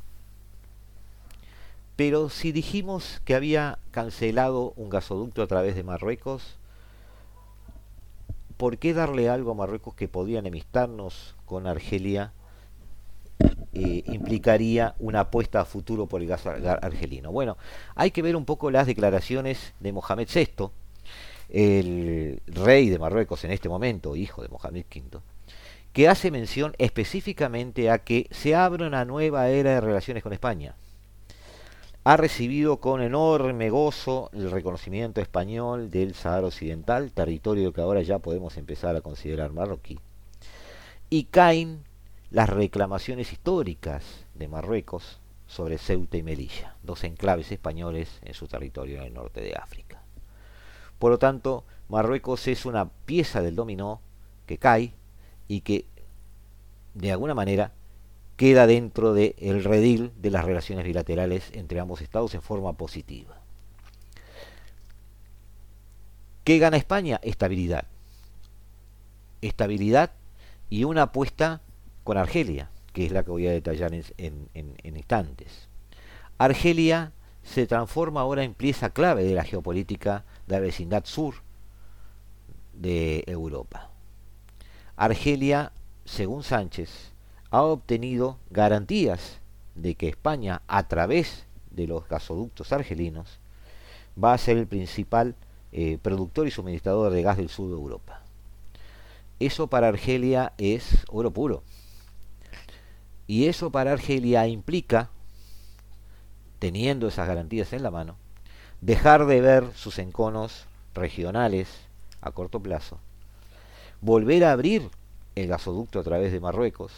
[1.95, 6.58] Pero si dijimos que había cancelado un gasoducto a través de Marruecos,
[8.58, 12.32] ¿por qué darle algo a Marruecos que podía enemistarnos con Argelia
[13.75, 17.31] eh, implicaría una apuesta a futuro por el gas argelino.
[17.31, 17.57] Bueno,
[17.95, 20.69] hay que ver un poco las declaraciones de Mohamed VI,
[21.49, 25.19] el rey de Marruecos en este momento, hijo de Mohamed V,
[25.91, 30.75] que hace mención específicamente a que se abre una nueva era de relaciones con España.
[32.03, 38.19] Ha recibido con enorme gozo el reconocimiento español del Sahara Occidental, territorio que ahora ya
[38.19, 39.97] podemos empezar a considerar marroquí.
[41.09, 41.86] Y caen
[42.34, 48.98] las reclamaciones históricas de Marruecos sobre Ceuta y Melilla, dos enclaves españoles en su territorio
[48.98, 50.02] en el norte de África.
[50.98, 54.02] Por lo tanto, Marruecos es una pieza del dominó
[54.48, 54.96] que cae
[55.48, 55.86] y que
[56.96, 57.72] de alguna manera
[58.36, 63.38] queda dentro del redil de las relaciones bilaterales entre ambos estados en forma positiva.
[66.43, 67.19] ¿Qué gana España?
[67.22, 67.86] Estabilidad.
[69.41, 70.13] Estabilidad
[70.72, 71.62] y una apuesta
[72.03, 74.49] con Argelia, que es la que voy a detallar en,
[74.83, 75.67] instantes.
[76.37, 77.11] Argelia
[77.43, 81.35] se transforma ahora en pieza clave de la geopolítica de la vecindad sur
[82.73, 83.89] de Europa.
[84.95, 85.71] Argelia,
[86.05, 87.11] según Sánchez,
[87.49, 89.39] ha obtenido garantías
[89.75, 93.39] de que España, a través de los gasoductos argelinos,
[94.21, 95.35] va a ser el principal
[95.71, 98.21] eh, productor y suministrador de gas del sur de Europa.
[99.39, 101.63] Eso para Argelia es oro puro.
[103.27, 105.09] Y eso para Argelia implica,
[106.59, 108.17] teniendo esas garantías en la mano,
[108.81, 111.69] dejar de ver sus enconos regionales
[112.21, 112.99] a corto plazo,
[114.01, 114.89] volver a abrir
[115.36, 116.91] el gasoducto a través de Marruecos,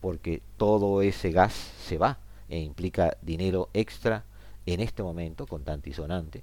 [0.00, 1.52] porque todo ese gas
[1.86, 4.24] se va e implica dinero extra
[4.66, 6.42] en este momento, con sonante.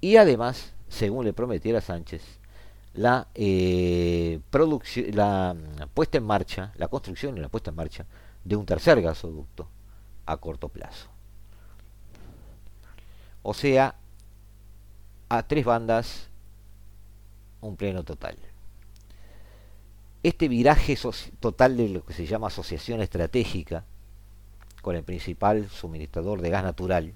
[0.00, 2.22] Y además, según le prometiera Sánchez,
[2.94, 4.40] la, eh,
[5.12, 5.56] la
[5.94, 8.06] puesta en marcha, la construcción y la puesta en marcha
[8.44, 9.68] de un tercer gasoducto
[10.26, 11.08] a corto plazo.
[13.42, 13.94] O sea,
[15.28, 16.28] a tres bandas,
[17.60, 18.36] un pleno total.
[20.22, 20.98] Este viraje
[21.40, 23.84] total de lo que se llama asociación estratégica
[24.82, 27.14] con el principal suministrador de gas natural,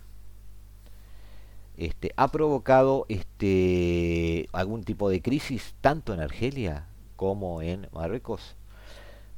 [1.76, 8.56] este, ha provocado este, algún tipo de crisis tanto en Argelia como en Marruecos.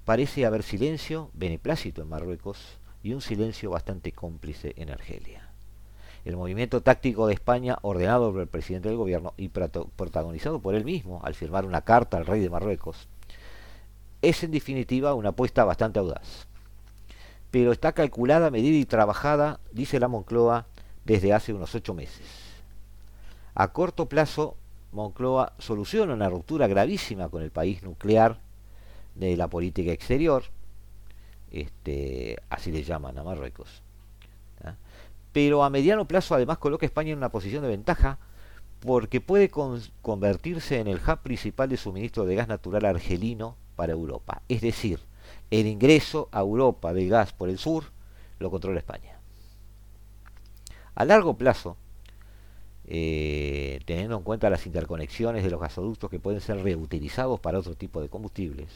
[0.05, 5.51] parece haber silencio, beneplácito en Marruecos y un silencio bastante cómplice en Argelia.
[6.25, 10.85] El movimiento táctico de España, ordenado por el presidente del gobierno y protagonizado por él
[10.85, 13.09] mismo al firmar una carta al rey de Marruecos,
[14.23, 16.47] es en definitiva una apuesta bastante audaz.
[17.51, 20.67] Pero está calculada, medida y trabajada, dice la Moncloa,
[21.05, 22.27] desde hace unos ocho meses.
[23.55, 24.57] A corto plazo,
[24.93, 28.41] Moncloa soluciona una ruptura gravísima con el país nuclear
[29.15, 30.45] de la política exterior,
[31.51, 33.83] este, así le llaman a Marruecos.
[35.33, 38.19] Pero a mediano plazo además coloca a España en una posición de ventaja
[38.79, 44.43] porque puede convertirse en el hub principal de suministro de gas natural argelino para Europa.
[44.49, 45.01] Es decir,
[45.51, 47.85] el ingreso a Europa de gas por el sur
[48.39, 49.14] lo controla España.
[50.95, 51.77] A largo plazo,
[52.87, 57.75] eh, teniendo en cuenta las interconexiones de los gasoductos que pueden ser reutilizados para otro
[57.75, 58.69] tipo de combustibles,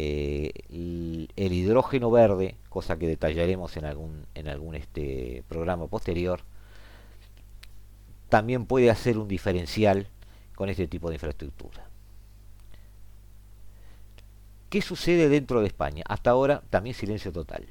[0.00, 6.40] eh, el, hidrógeno verde, cosa que detallaremos en algún, en algún este programa posterior,
[8.28, 10.06] también puede hacer un diferencial
[10.54, 11.84] con este tipo de infraestructura.
[14.70, 16.04] ¿Qué sucede dentro de España?
[16.06, 17.66] Hasta ahora también silencio total.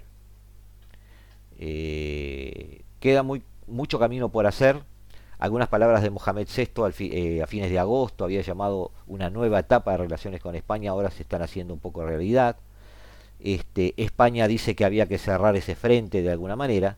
[1.60, 4.82] Eh, queda muy, mucho camino por hacer.
[5.40, 6.72] Algunas palabras de Mohamed VI
[7.12, 11.12] eh, a fines de agosto había llamado una nueva etapa de relaciones con España, ahora
[11.12, 12.58] se están haciendo un poco realidad.
[13.40, 16.98] Este, España dice que había que cerrar ese frente de alguna manera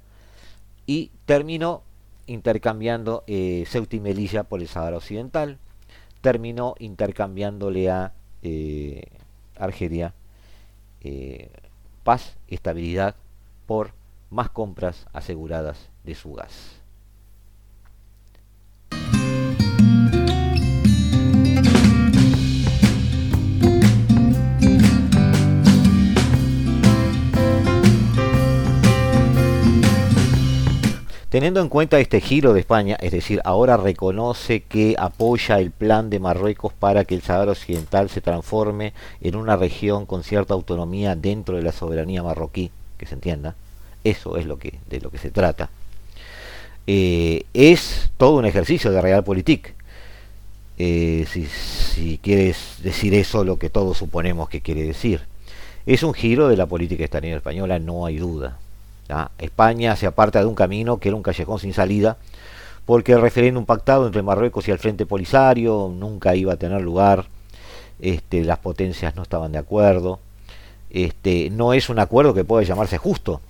[0.85, 1.83] y terminó
[2.27, 5.57] intercambiando eh, Ceuta y Melilla por el Sahara Occidental,
[6.21, 9.03] terminó intercambiándole a eh,
[9.57, 10.13] Argelia
[11.01, 11.49] eh,
[12.03, 13.15] paz estabilidad
[13.65, 13.91] por
[14.29, 16.79] más compras aseguradas de su gas.
[31.29, 36.09] Teniendo en cuenta este giro de España, es decir, ahora reconoce que apoya el plan
[36.09, 41.15] de Marruecos para que el Sahara Occidental se transforme en una región con cierta autonomía
[41.15, 43.53] dentro de la soberanía marroquí, que se entienda,
[44.09, 45.69] eso es lo que, de lo que se trata.
[46.87, 49.75] Eh, es todo un ejercicio de realpolitik.
[50.79, 55.21] Eh, si, quieres decir eso, lo que todos suponemos que quiere decir.
[55.85, 58.57] Es un giro de la política exterior española, no hay duda.
[59.39, 62.17] España se aparta de un camino que era un callejón sin salida,
[62.85, 67.25] porque el referéndum pactado entre Marruecos y el Frente Polisario nunca iba a tener lugar,
[67.99, 70.19] este, las potencias no estaban de acuerdo,
[70.89, 73.41] este, no es un acuerdo que pueda llamarse justo.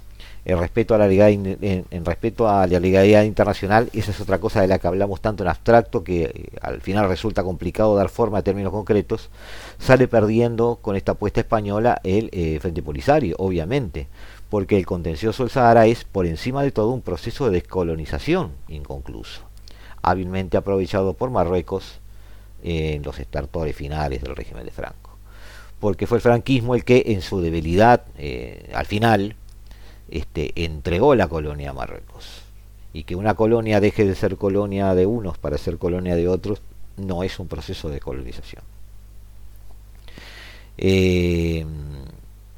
[0.45, 4.79] Respeto a la en, respeto a la legalidad internacional, esa es otra cosa de la
[4.79, 8.71] que hablamos tanto en abstracto que eh, al final resulta complicado dar forma a términos
[8.71, 9.29] concretos,
[9.77, 14.07] sale perdiendo con esta apuesta española el eh, Frente Polisario, obviamente
[14.49, 19.41] porque el contencioso del Sahara es por encima de todo un proceso de descolonización inconcluso,
[20.01, 21.99] hábilmente aprovechado por Marruecos
[22.63, 25.11] en los estertores finales del régimen de Franco,
[25.79, 29.35] porque fue el franquismo el que en su debilidad eh, al final
[30.11, 32.41] este, entregó la colonia a Marruecos.
[32.93, 36.61] Y que una colonia deje de ser colonia de unos para ser colonia de otros
[36.97, 38.63] no es un proceso de colonización.
[40.77, 41.65] Eh,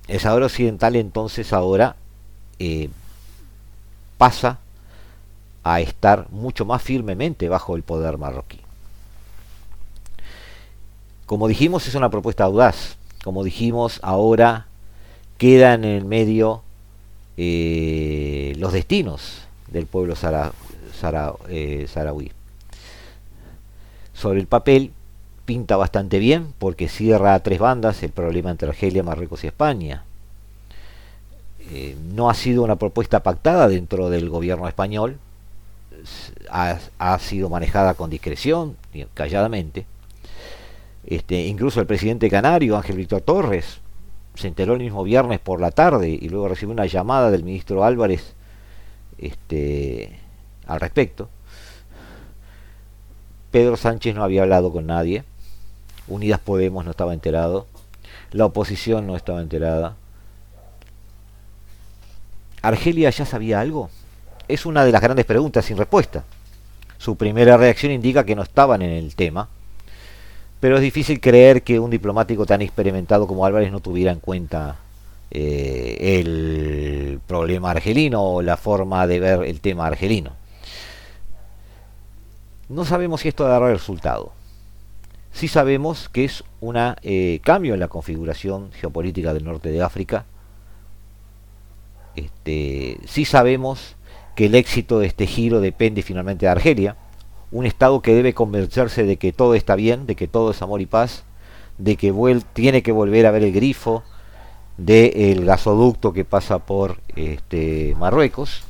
[0.07, 1.95] el Sahara Occidental entonces ahora
[2.59, 2.89] eh,
[4.17, 4.59] pasa
[5.63, 8.59] a estar mucho más firmemente bajo el poder marroquí.
[11.25, 12.97] Como dijimos, es una propuesta audaz.
[13.23, 14.67] Como dijimos, ahora
[15.37, 16.61] quedan en el medio
[17.43, 22.31] eh, los destinos del pueblo eh, saharaui.
[24.13, 24.91] Sobre el papel,
[25.45, 30.03] pinta bastante bien porque cierra a tres bandas el problema entre Argelia, Marruecos y España.
[31.71, 35.17] Eh, no ha sido una propuesta pactada dentro del gobierno español,
[36.47, 38.77] ha, sido manejada con discreción,
[39.15, 39.87] calladamente.
[41.07, 43.79] Este, incluso el presidente canario, Ángel Víctor Torres,
[44.35, 47.83] se enteró el mismo viernes por la tarde y luego recibió una llamada del ministro
[47.83, 48.33] Álvarez
[49.17, 50.19] este,
[50.67, 51.29] al respecto.
[53.51, 55.23] Pedro Sánchez no había hablado con nadie.
[56.07, 57.67] Unidas Podemos no estaba enterado,
[58.31, 59.95] la oposición no estaba enterada.
[62.61, 63.89] ¿Argelia ya sabía algo?
[64.47, 66.23] Es una de las grandes preguntas sin respuesta.
[66.97, 69.49] Su primera reacción indica que no estaban en el tema,
[70.61, 74.77] pero es difícil creer que un diplomático tan experimentado como Álvarez no tuviera en cuenta
[75.29, 80.31] eh, el problema argelino o la forma de ver el tema argelino.
[82.69, 84.31] No sabemos si esto dará resultado
[85.31, 90.25] sí sabemos que es un eh, cambio en la configuración geopolítica del norte de África.
[92.15, 93.95] Este, sí sabemos
[94.35, 96.95] que el éxito de este giro depende finalmente de Argelia,
[97.51, 100.81] un Estado que debe convencerse de que todo está bien, de que todo es amor
[100.81, 101.23] y paz,
[101.77, 102.13] de que
[102.53, 104.03] tiene que volver a ver el grifo
[104.77, 108.63] del gasoducto que pasa por este, Marruecos,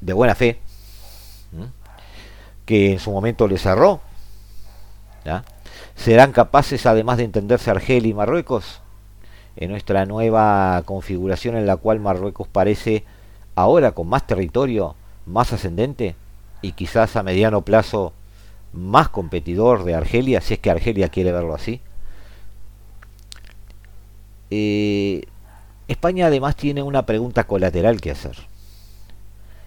[0.00, 0.58] de buena fe,
[2.64, 4.00] que en su momento le cerró.
[5.94, 8.80] ¿Serán capaces, además de entenderse Argelia y Marruecos,
[9.56, 13.04] en nuestra nueva configuración en la cual Marruecos parece
[13.54, 14.96] ahora con más territorio,
[15.26, 16.16] más ascendente
[16.64, 18.14] y quizás a mediano plazo
[18.72, 21.80] más competidor de Argelia, si es que Argelia quiere verlo así?
[24.50, 25.26] Eh,
[25.88, 28.36] España además tiene una pregunta colateral que hacer.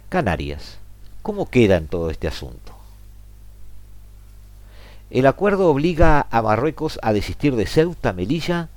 [0.09, 0.79] Canarias,
[1.21, 2.73] ¿cómo queda en todo este asunto?
[5.11, 8.69] El acuerdo obliga a Marruecos a desistir de Ceuta, Melilla,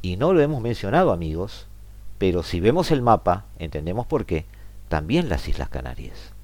[0.00, 1.66] y no lo hemos mencionado amigos,
[2.16, 4.46] pero si vemos el mapa, entendemos por qué,
[4.88, 6.37] también las Islas Canarias.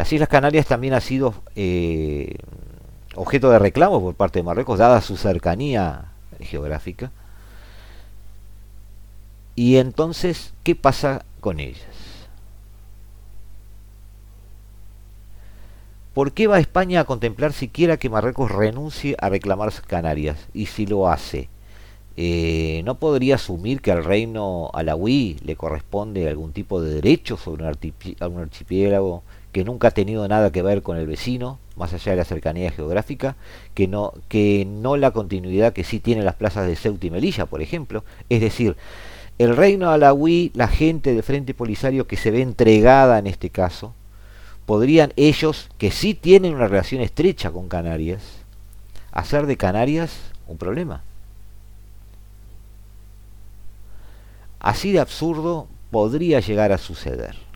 [0.00, 2.36] Las Islas Canarias también han sido eh,
[3.16, 6.06] objeto de reclamo por parte de Marruecos, dada su cercanía
[6.40, 7.12] geográfica.
[9.54, 11.84] Y entonces, ¿qué pasa con ellas?
[16.14, 20.38] ¿Por qué va España a contemplar siquiera que Marruecos renuncie a reclamar Canarias?
[20.54, 21.50] Y si lo hace,
[22.16, 27.64] eh, ¿no podría asumir que al reino alawí le corresponde algún tipo de derecho sobre
[27.64, 29.22] un, archipiélago
[29.52, 32.70] que nunca ha tenido nada que ver con el vecino, más allá de la cercanía
[32.70, 33.36] geográfica,
[33.74, 37.46] que no, que no la continuidad que sí tienen las plazas de Ceuta y Melilla,
[37.46, 38.04] por ejemplo?
[38.28, 38.76] Es decir,
[39.38, 43.94] el reino alawí, la gente de Frente Polisario que se ve entregada en este caso,
[44.66, 48.22] podrían ellos, que sí tienen una relación estrecha con Canarias,
[49.10, 51.02] hacer de Canarias un problema.
[54.60, 57.49] Así de absurdo podría llegar a suceder.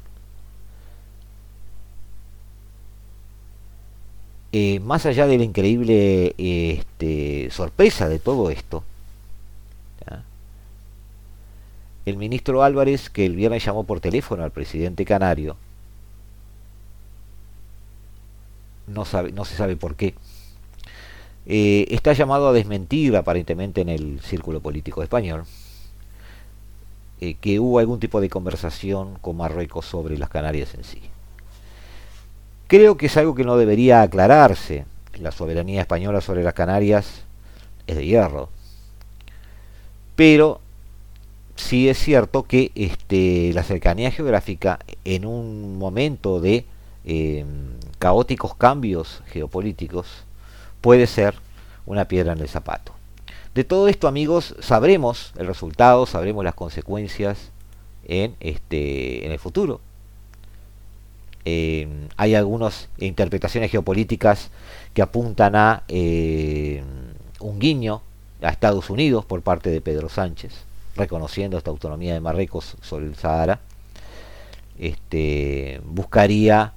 [4.57, 8.85] Eh, más allá de la increíble este, sorpresa de todo esto,
[12.07, 15.57] el ministro Álvarez, que el viernes llamó por teléfono al presidente canario,
[18.87, 20.15] no, sabe, no se sabe por qué.
[21.47, 25.47] Eh, está llamado a desmentir aparentemente en el círculo político español
[27.21, 31.01] eh, que hubo algún tipo de conversación con Marruecos sobre las Canarias en sí.
[32.67, 34.87] Creo que es algo que no debería aclararse.
[35.21, 37.23] La soberanía española sobre las Canarias
[37.87, 38.49] es de hierro.
[40.17, 40.61] Pero
[41.57, 46.65] sí es cierto que este, la cercanía geográfica en un momento de
[47.05, 47.47] em,
[47.99, 50.25] caóticos cambios geopolíticos
[50.81, 51.35] puede ser
[51.87, 52.93] una piedra en el zapato.
[53.55, 57.51] De todo esto, amigos, sabremos el resultado, sabremos las consecuencias
[58.07, 59.81] en, este, en el futuro.
[61.45, 64.51] Eh, hay algunas interpretaciones geopolíticas
[64.95, 66.83] que apuntan a eh,
[67.41, 68.03] un guiño
[68.43, 70.53] a Estados Unidos por parte de Pedro Sánchez,
[70.97, 73.61] reconociendo esta autonomía de Marruecos sobre el Sahara.
[74.79, 76.73] Este, buscaría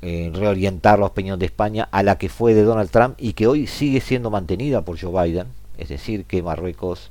[0.00, 3.66] reorientar la opinión de España a la que fue de Donald Trump y que hoy
[3.66, 7.10] sigue siendo mantenida por Joe Biden, es decir, que Marruecos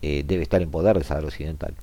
[0.00, 1.74] eh, debe estar en poder de Sahara Occidental.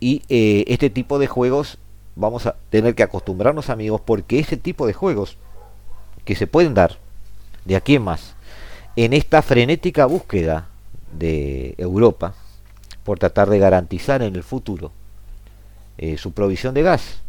[0.00, 1.78] Y eh, este tipo de juegos
[2.14, 5.36] vamos a tener que acostumbrarnos amigos porque ese tipo de juegos
[6.24, 6.98] que se pueden dar
[7.64, 8.34] de aquí en más
[8.96, 10.68] en esta frenética búsqueda
[11.18, 12.34] de Europa
[13.04, 14.92] por tratar de garantizar en el futuro
[15.98, 17.20] eh, su provisión de gas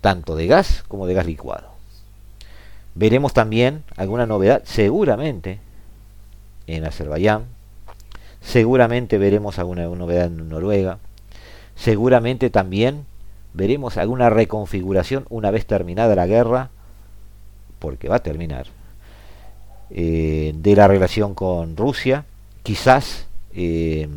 [0.00, 1.68] tanto de gas como de gas licuado.
[2.94, 5.60] Veremos también alguna novedad, seguramente,
[6.66, 7.46] en Azerbaiyán.
[8.40, 10.98] Seguramente veremos alguna novedad en Noruega.
[11.76, 13.04] Seguramente también
[13.52, 16.70] veremos alguna reconfiguración una vez terminada la guerra,
[17.78, 18.66] porque va a terminar,
[19.90, 22.24] eh, de la relación con Rusia,
[22.62, 24.08] quizás eh,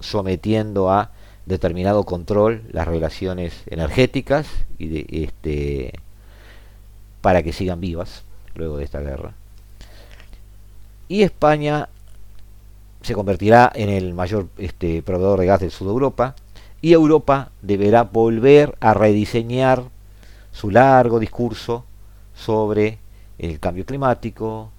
[0.00, 1.10] sometiendo a
[1.46, 4.46] determinado control las relaciones energéticas
[4.78, 5.92] y de, este
[7.20, 8.22] para que sigan vivas
[8.54, 9.32] luego de esta guerra.
[11.08, 11.88] Y España
[13.08, 16.36] se convertirá en el mayor este, proveedor de gas del sur de Europa
[16.80, 19.82] y Europa deberá volver a rediseñar
[20.52, 21.84] su largo discurso
[22.34, 22.98] sobre
[23.38, 24.70] el cambio climático,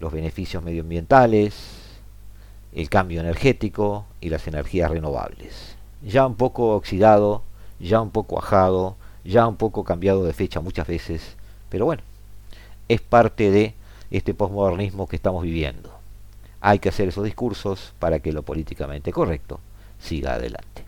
[0.00, 1.54] los beneficios medioambientales,
[2.74, 7.42] el cambio energético y las energías renovables ya un poco oxidado
[7.80, 11.36] ya un poco ajado, ya un poco cambiado de fecha muchas veces,
[11.68, 12.02] pero bueno,
[12.88, 13.74] es parte de
[14.10, 15.97] este posmodernismo que estamos viviendo.
[16.60, 19.60] Hay que hacer esos discursos para que lo políticamente correcto
[19.98, 20.87] siga adelante.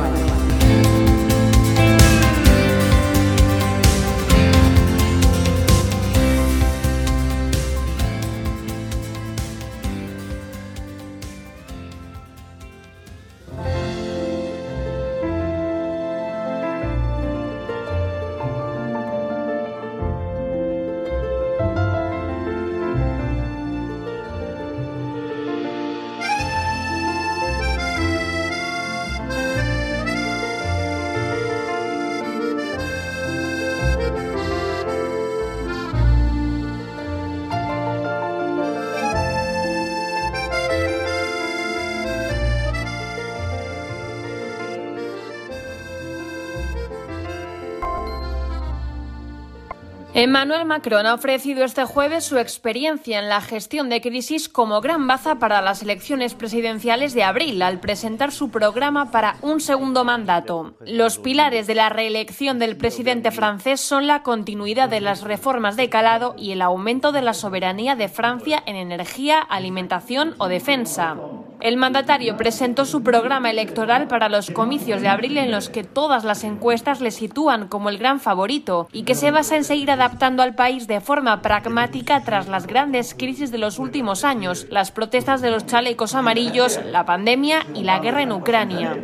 [50.23, 55.07] Emmanuel Macron ha ofrecido este jueves su experiencia en la gestión de crisis como gran
[55.07, 60.75] baza para las elecciones presidenciales de abril al presentar su programa para un segundo mandato.
[60.85, 65.89] Los pilares de la reelección del presidente francés son la continuidad de las reformas de
[65.89, 71.17] calado y el aumento de la soberanía de Francia en energía, alimentación o defensa.
[71.61, 76.23] El mandatario presentó su programa electoral para los comicios de abril en los que todas
[76.23, 80.41] las encuestas le sitúan como el gran favorito y que se basa en seguir adaptando
[80.41, 85.41] al país de forma pragmática tras las grandes crisis de los últimos años, las protestas
[85.41, 88.97] de los chalecos amarillos, la pandemia y la guerra en Ucrania.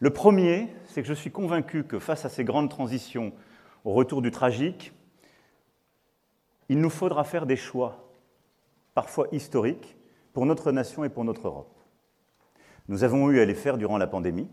[0.00, 3.34] Le premier, c'est que je suis que face à ces grandes transitions
[3.84, 4.92] au retour du tragique,
[6.70, 6.80] il
[7.46, 8.08] des choix,
[8.94, 9.96] parfois historiques,
[10.32, 11.74] pour notre nation et pour notre Europe.
[12.88, 14.48] Nous avons eu à les faire durant la pandémie.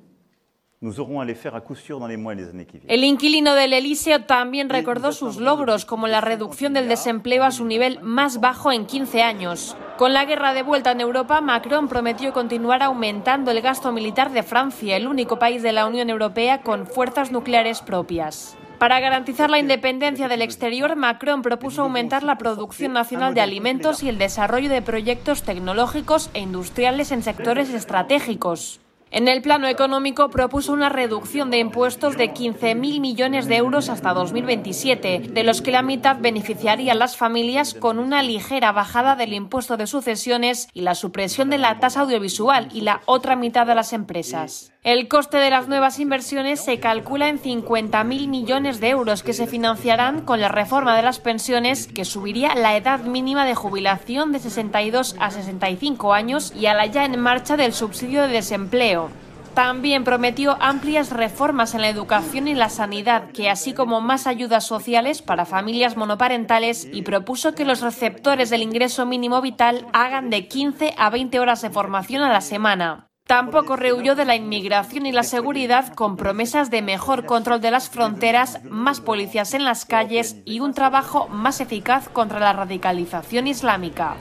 [0.82, 2.78] Nous aurons à les faire à coup sûr dans les mois et les années qui
[2.78, 2.90] viennent.
[2.90, 7.66] El inquilino del Elíseo también recordó sus logros, como la reducción del desempleo a su
[7.66, 9.76] nivel más bajo en 15 años.
[9.98, 14.42] Con la guerra de vuelta en Europa, Macron prometió continuar aumentando el gasto militar de
[14.42, 18.56] Francia, el único país de la Unión Europea con fuerzas nucleares propias.
[18.80, 24.08] Para garantizar la independencia del exterior, Macron propuso aumentar la producción nacional de alimentos y
[24.08, 28.80] el desarrollo de proyectos tecnológicos e industriales en sectores estratégicos.
[29.12, 34.14] En el plano económico propuso una reducción de impuestos de 15.000 millones de euros hasta
[34.14, 39.34] 2027, de los que la mitad beneficiaría a las familias con una ligera bajada del
[39.34, 43.76] impuesto de sucesiones y la supresión de la tasa audiovisual y la otra mitad a
[43.76, 44.72] las empresas.
[44.82, 49.46] El coste de las nuevas inversiones se calcula en 50.000 millones de euros que se
[49.46, 54.40] financiarán con la reforma de las pensiones que subiría la edad mínima de jubilación de
[54.40, 59.10] 62 a 65 años y a la ya en marcha del subsidio de desempleo.
[59.54, 64.66] También prometió amplias reformas en la educación y la sanidad, que así como más ayudas
[64.66, 70.48] sociales para familias monoparentales, y propuso que los receptores del ingreso mínimo vital hagan de
[70.48, 73.09] 15 a 20 horas de formación a la semana.
[73.30, 77.88] Tampoco rehuyó de la inmigración y la seguridad con promesas de mejor control de las
[77.88, 84.16] fronteras, más policías en las calles y un trabajo más eficaz contra la radicalización islámica.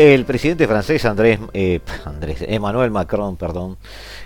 [0.00, 3.78] El presidente francés Andrés, eh, Andrés, Emmanuel Macron perdón,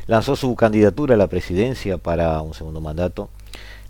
[0.07, 3.31] lanzó su candidatura a la presidencia para un segundo mandato.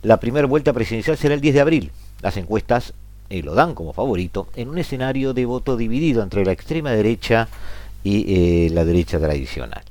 [0.02, 1.90] La primera vuelta presidencial será el 10 de abril.
[2.20, 2.94] Las encuestas
[3.30, 7.48] eh, lo dan como favorito en un escenario de voto dividido entre la extrema derecha
[8.04, 9.82] y eh, la derecha tradicional.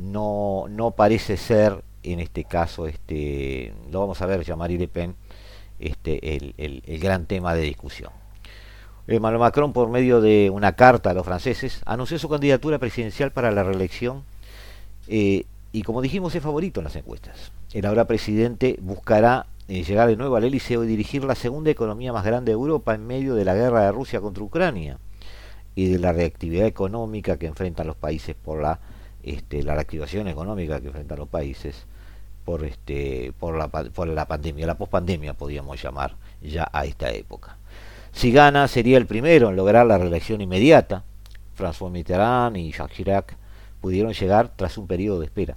[0.00, 5.14] no, no parece ser en este caso, este, lo vamos a ver, Jean-Marie Le Pen,
[5.78, 6.18] este,
[6.56, 8.19] el gran tema de discusión.
[9.06, 13.50] Emmanuel Macron, por medio de una carta a los franceses, anunció su candidatura presidencial para
[13.50, 14.22] la reelección
[15.08, 17.52] eh, y, como dijimos, es favorito en las encuestas.
[17.72, 22.12] El ahora presidente buscará eh, llegar de nuevo al Eliseo y dirigir la segunda economía
[22.12, 24.98] más grande de Europa en medio de la guerra de Rusia contra Ucrania
[25.74, 28.80] y de la reactividad económica que enfrentan los países por la,
[29.22, 31.86] este, la reactivación económica que enfrentan los países
[32.44, 37.56] por, este, por, la, por la pandemia, la pospandemia podríamos llamar ya a esta época.
[38.12, 41.04] Si gana, sería el primero en lograr la reelección inmediata.
[41.56, 43.36] François Mitterrand y Jacques Chirac
[43.80, 45.56] pudieron llegar tras un periodo de espera.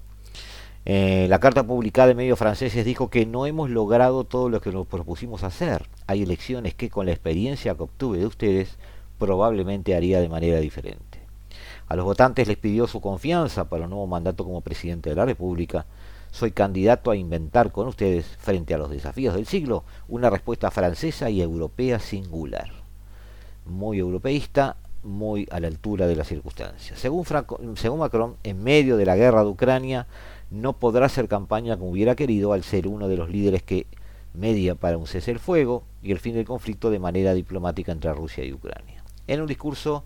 [0.85, 4.71] Eh, la carta publicada en medios franceses dijo que no hemos logrado todo lo que
[4.71, 5.87] nos propusimos hacer.
[6.07, 8.77] Hay elecciones que con la experiencia que obtuve de ustedes
[9.17, 11.19] probablemente haría de manera diferente.
[11.87, 15.25] A los votantes les pidió su confianza para un nuevo mandato como presidente de la
[15.25, 15.85] República.
[16.33, 21.29] Soy candidato a inventar con ustedes, frente a los desafíos del siglo, una respuesta francesa
[21.29, 22.71] y europea singular.
[23.67, 26.97] Muy europeísta, muy a la altura de las circunstancias.
[26.99, 27.23] Según,
[27.75, 30.07] según Macron, en medio de la guerra de Ucrania,
[30.49, 33.85] no podrá hacer campaña como hubiera querido al ser uno de los líderes que
[34.33, 38.11] media para un cese el fuego y el fin del conflicto de manera diplomática entre
[38.11, 39.03] Rusia y Ucrania.
[39.27, 40.03] En un discurso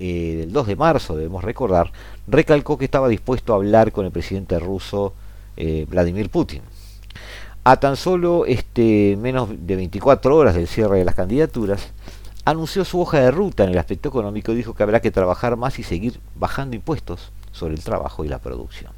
[0.00, 1.92] eh, del 2 de marzo, debemos recordar,
[2.26, 5.14] recalcó que estaba dispuesto a hablar con el presidente ruso
[5.56, 6.62] eh, Vladimir Putin.
[7.64, 11.92] A tan solo este, menos de 24 horas del cierre de las candidaturas,
[12.44, 15.56] anunció su hoja de ruta en el aspecto económico y dijo que habrá que trabajar
[15.56, 18.92] más y seguir bajando impuestos sobre el trabajo y la producción.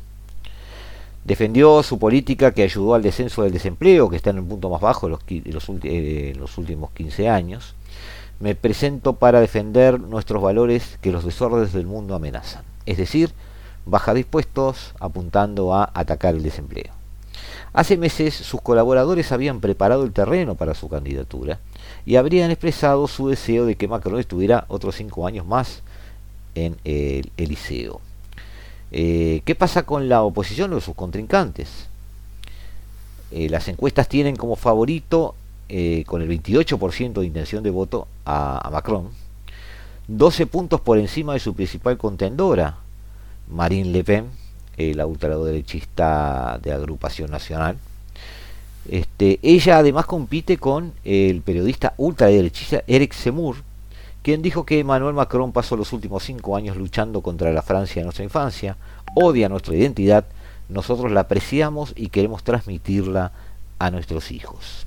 [1.25, 4.81] Defendió su política que ayudó al descenso del desempleo, que está en el punto más
[4.81, 5.13] bajo de
[5.53, 7.75] los, eh, los, últimos 15 años.
[8.39, 12.65] Me presento para defender nuestros valores que los desórdenes del mundo amenazan.
[12.87, 13.33] Es decir,
[13.89, 16.93] baja dispuestos apuntando a atacar el desempleo.
[17.73, 21.59] Hace meses sus colaboradores habían preparado el terreno para su candidatura
[22.07, 25.83] y habrían expresado su deseo de que Macron estuviera otros cinco años más
[26.55, 28.01] en el Eliseo.
[28.91, 31.89] Eh, ¿Qué pasa con la oposición o sus contrincantes?
[33.31, 35.35] Eh, las encuestas tienen como favorito,
[35.69, 39.11] eh, con el 28% de intención de voto, a, Macron,
[40.09, 42.79] 12 puntos por encima de su principal contendora,
[43.51, 44.27] Marine Le Pen,
[44.77, 47.77] la ultraderechista de agrupación nacional.
[48.89, 53.57] Este, ella además compite con el periodista ultraderechista Eric Zemmour,
[54.23, 58.05] quien dijo que Emmanuel Macron pasó los últimos cinco años luchando contra la Francia de
[58.05, 58.77] nuestra infancia,
[59.15, 60.25] odia nuestra identidad,
[60.69, 63.33] nosotros la apreciamos y queremos transmitirla
[63.79, 64.87] a nuestros hijos.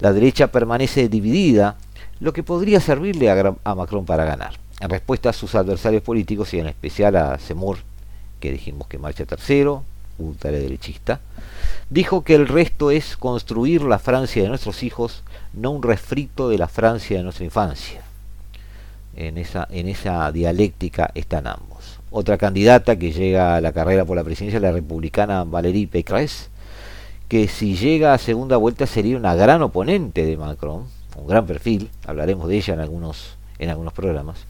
[0.00, 1.76] La derecha permanece dividida,
[2.20, 4.63] lo que podría servirle a, Macron para ganar.
[4.84, 7.78] En respuesta a sus adversarios políticos y en especial a Zemmour,
[8.38, 9.82] que dijimos que marcha tercero,
[10.18, 11.20] ultraderechista,
[11.88, 15.22] dijo que el resto es construir la Francia de nuestros hijos,
[15.54, 18.02] no un refrito de la Francia de nuestra infancia
[19.16, 21.98] en esa, en esa dialéctica están ambos.
[22.10, 26.50] Otra candidata que llega a la carrera por la presidencia es la republicana Valérie Pécresse,
[27.28, 30.84] que si llega a segunda vuelta sería una gran oponente de Macron,
[31.16, 34.44] un gran perfil, hablaremos de ella en algunos, en algunos programas.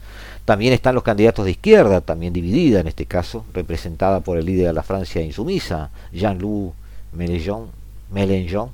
[0.45, 4.67] También están los candidatos de izquierda, también dividida en este caso, representada por el líder
[4.67, 6.73] de la Francia insumisa, Jean-Loup
[7.13, 8.69] Mélenchon,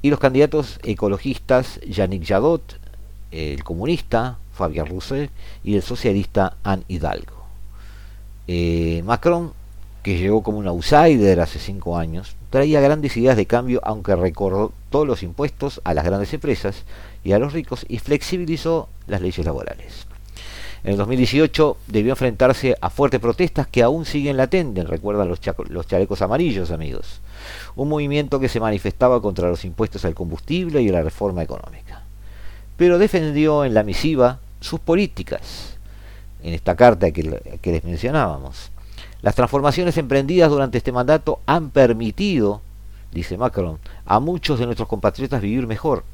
[0.00, 2.78] y los candidatos ecologistas, Yannick Jadot,
[3.30, 5.28] el comunista, Fabián Roussel,
[5.62, 7.44] y el socialista Anne Hidalgo.
[8.48, 9.52] Eh, Macron,
[10.02, 14.72] que llegó como un outsider hace cinco años, traía grandes ideas de cambio, aunque recordó
[14.88, 16.84] todos los impuestos a las grandes empresas
[17.22, 20.06] y a los ricos y flexibilizó las leyes laborales.
[20.86, 25.86] En el 2018 debió enfrentarse a fuertes protestas que aún siguen latentes, recuerdan los, los
[25.88, 27.20] chalecos amarillos, amigos.
[27.74, 32.04] Un movimiento que se manifestaba contra los impuestos al combustible y la reforma económica.
[32.76, 35.76] Pero defendió en la misiva sus políticas,
[36.44, 38.70] en esta carta que, les mencionábamos.
[39.22, 42.62] Las transformaciones emprendidas durante este mandato han permitido,
[43.10, 46.04] dice Macron, a muchos de nuestros compatriotas vivir mejor.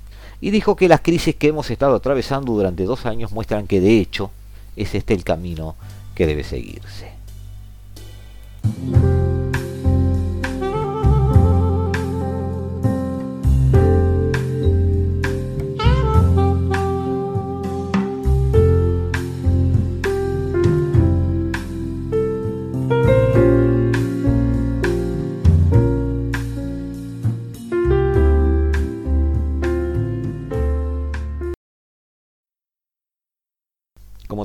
[0.41, 3.99] Y dijo que las crisis que hemos estado atravesando durante dos años muestran que de
[3.99, 4.31] hecho
[4.77, 5.77] es este el camino
[6.15, 7.13] que debe seguirse.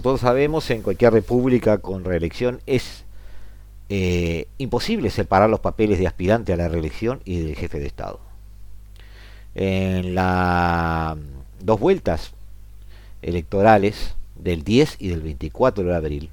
[0.07, 3.03] Todos sabemos, en cualquier república con reelección es
[3.89, 8.21] eh, imposible separar los papeles de aspirante a la reelección y del jefe de Estado.
[9.53, 11.17] En las
[11.59, 12.31] dos vueltas
[13.21, 16.29] electorales del 10 y del 24 de abril,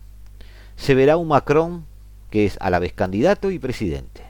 [0.77, 1.85] se verá un Macron
[2.31, 4.23] que es a la vez candidato y presidente.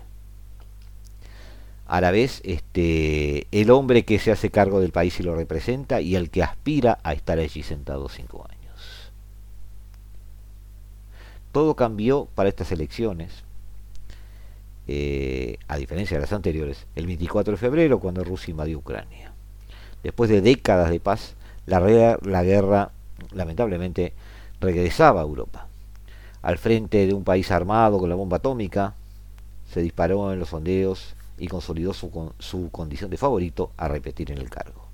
[1.87, 6.01] A la vez este, el hombre que se hace cargo del país y lo representa
[6.01, 8.54] y el que aspira a estar allí sentado cinco años.
[11.55, 13.45] Todo cambió para estas elecciones,
[14.89, 19.33] eh, a diferencia de las anteriores, el 24 de febrero cuando Rusia invadió Ucrania.
[20.03, 21.37] Después de décadas de paz,
[21.67, 21.79] la,
[22.43, 22.91] guerra
[23.33, 24.15] lamentablemente
[24.61, 25.69] regresaba a Europa.
[26.43, 28.95] Al frente de un país armado con la bomba atómica,
[29.73, 34.39] se disparó en los sondeos y consolidó su, su condición de favorito a repetir en
[34.39, 34.89] el cargo.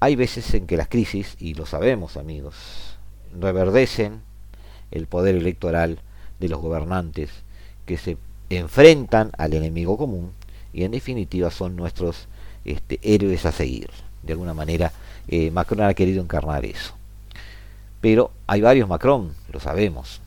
[0.00, 2.98] Hay veces en que las crisis, y lo sabemos amigos,
[3.38, 4.22] reverdecen
[4.90, 5.98] el poder electoral
[6.40, 7.30] de los gobernantes
[7.84, 8.16] que se
[8.50, 10.32] enfrentan al enemigo común
[10.72, 12.28] y en definitiva son nuestros
[12.64, 13.88] este, héroes a seguir.
[14.22, 14.92] De alguna manera
[15.28, 16.94] eh, Macron ha querido encarnar eso.
[18.00, 20.20] Pero hay varios Macron, lo sabemos.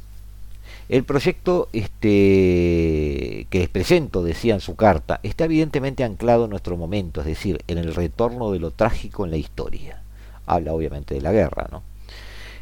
[0.89, 6.77] El proyecto este, que les presento, decía en su carta, está evidentemente anclado en nuestro
[6.77, 10.01] momento, es decir, en el retorno de lo trágico en la historia.
[10.47, 11.83] Habla obviamente de la guerra, ¿no?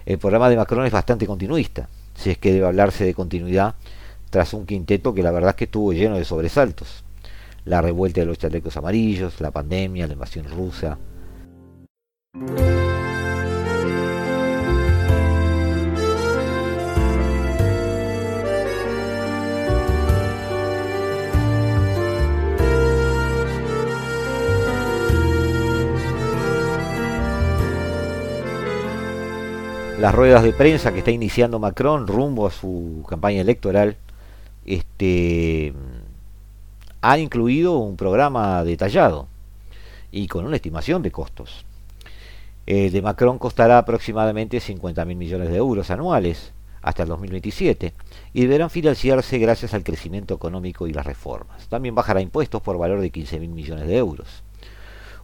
[0.08, 3.76] El programa de Macron es bastante continuista, si es que debe hablarse de continuidad
[4.30, 7.04] tras un quinteto que la verdad es que estuvo lleno de sobresaltos.
[7.66, 10.98] La revuelta de los chalecos amarillos, la pandemia, la invasión rusa,
[30.00, 33.98] las ruedas de prensa que está iniciando Macron rumbo a su campaña electoral
[34.66, 35.74] este
[37.02, 39.28] ha incluido un programa detallado
[40.12, 41.66] y con una estimación de costos.
[42.66, 47.94] El de Macron costará aproximadamente 50 mil millones de euros anuales hasta el 2027
[48.34, 51.68] y deberán financiarse gracias al crecimiento económico y las reformas.
[51.70, 54.44] También bajará impuestos por valor de 15 mil millones de euros.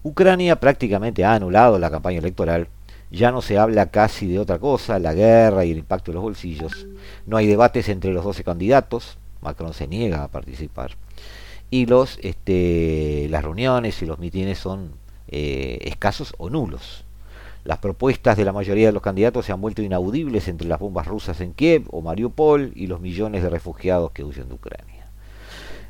[0.04, 2.68] Ucrania prácticamente ha anulado la campaña electoral
[3.14, 6.24] ya no se habla casi de otra cosa, la guerra y el impacto en los
[6.24, 6.88] bolsillos.
[7.28, 10.98] No hay debates entre los 12 candidatos, Macron se niega a participar.
[11.70, 14.94] Y los, este, las reuniones y los mitines son
[15.28, 17.06] eh, escasos o nulos.
[17.64, 21.08] Las propuestas de la mayoría de los candidatos se han vuelto inaudibles entre las bombas
[21.08, 25.08] rusas en Kiev o Mariupol y los millones de refugiados que huyen de Ucrania.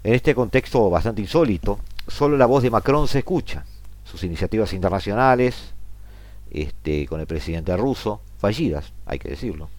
[0.03, 3.65] En este contexto bastante insólito, solo la voz de Macron se escucha.
[4.03, 5.72] Sus iniciativas internacionales,
[6.54, 9.70] este, con el presidente ruso, fallidas, hay que decirlo.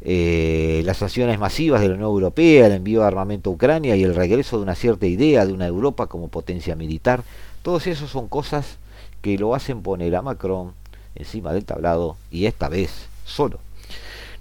[0.00, 4.02] Eh, las sanciones masivas de la Unión Europea, el envío de armamento a Ucrania y
[4.02, 7.24] el regreso de una cierta idea de una Europa como potencia militar,
[7.62, 8.78] todos esos son cosas
[9.22, 10.74] que lo hacen poner a Macron
[11.14, 13.60] encima del tablado y esta vez solo.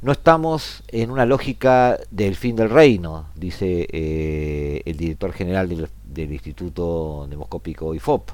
[0.01, 5.87] No estamos en una lógica del fin del reino, dice eh, el director general del,
[6.03, 8.31] del Instituto Demoscópico IFOP.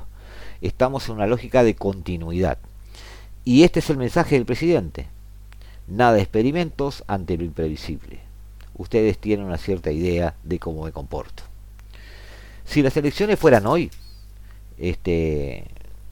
[0.62, 2.58] Estamos en una lógica de continuidad.
[3.50, 5.08] Y este es el mensaje del presidente.
[5.88, 8.20] Nada de experimentos ante lo imprevisible.
[8.76, 11.42] Ustedes tienen una cierta idea de cómo me comporto.
[12.64, 13.90] Si las elecciones fueran hoy,
[14.78, 15.66] este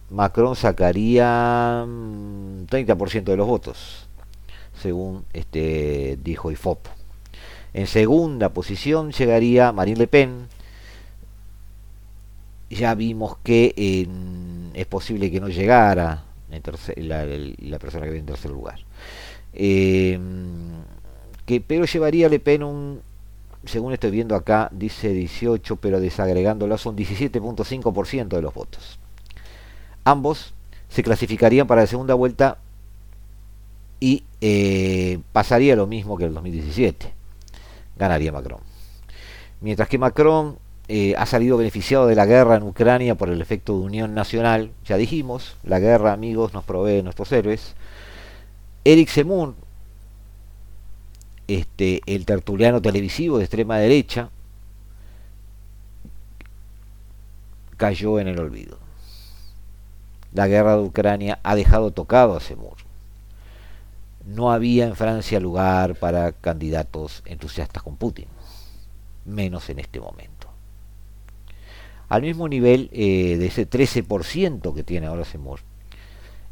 [0.09, 4.07] Macron sacaría 30% mm, de los votos,
[4.81, 6.87] según este dijo IFOP.
[7.71, 10.47] En segunda posición llegaría Marine Le Pen.
[12.71, 13.75] Ya vimos que
[14.73, 18.79] es posible que no llegara la, persona que viene en tercer lugar.
[19.53, 20.19] Eh,
[21.45, 23.01] que, pero llevaría Le Pen un,
[23.65, 28.99] según estoy viendo acá, dice 18, pero desagregándolo son 17.5% de los votos.
[30.03, 30.53] Ambos
[30.89, 32.59] se clasificarían para la segunda vuelta
[33.99, 37.13] y eh, pasaría lo mismo que el 2017.
[37.97, 38.59] Ganaría Macron.
[39.59, 40.57] Mientras que Macron
[40.89, 44.71] eh, ha salido beneficiado de la guerra en Ucrania por el efecto de unión nacional.
[44.85, 47.75] Ya dijimos, la guerra, amigos, nos provee nuestros héroes.
[48.85, 49.55] Eric Zemmour,
[51.47, 54.29] este, el tertuliano televisivo de extrema derecha,
[57.75, 58.79] cayó en el olvido.
[60.33, 62.77] La guerra de Ucrania ha dejado tocado a Zemmour.
[64.25, 68.27] No había en Francia lugar para candidatos entusiastas con Putin,
[69.25, 70.36] menos en este momento
[72.09, 75.59] al mismo nivel eh, de ese 13% que tiene ahora Seymour,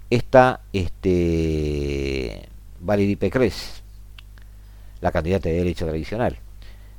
[0.10, 2.48] está este,
[2.82, 3.82] Valérie Pécresse,
[5.02, 6.38] la candidata de derecha tradicional.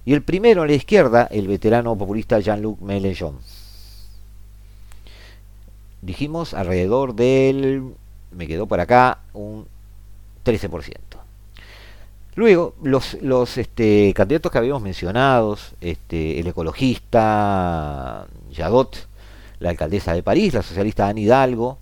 [0.04, 3.38] Y el primero a la izquierda, el veterano populista Jean-Luc Mélenchon.
[6.02, 7.94] Dijimos alrededor del
[8.30, 9.66] me quedó por acá un
[10.44, 11.25] 13%.
[12.36, 19.08] Luego, los, este, candidatos que habíamos mencionado, este, el ecologista Yadot,
[19.58, 21.78] la alcaldesa de París, la socialista Anne Hidalgo,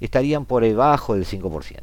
[0.00, 1.82] estarían por debajo del 5%.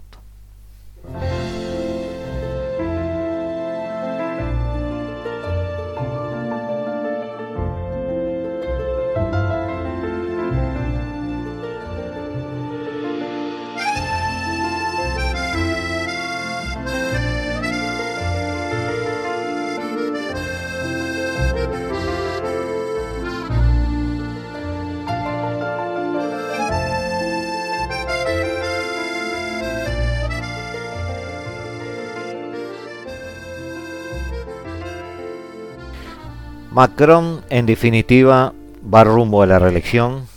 [36.71, 40.29] Macron, en definitiva, va rumbo a la reelección.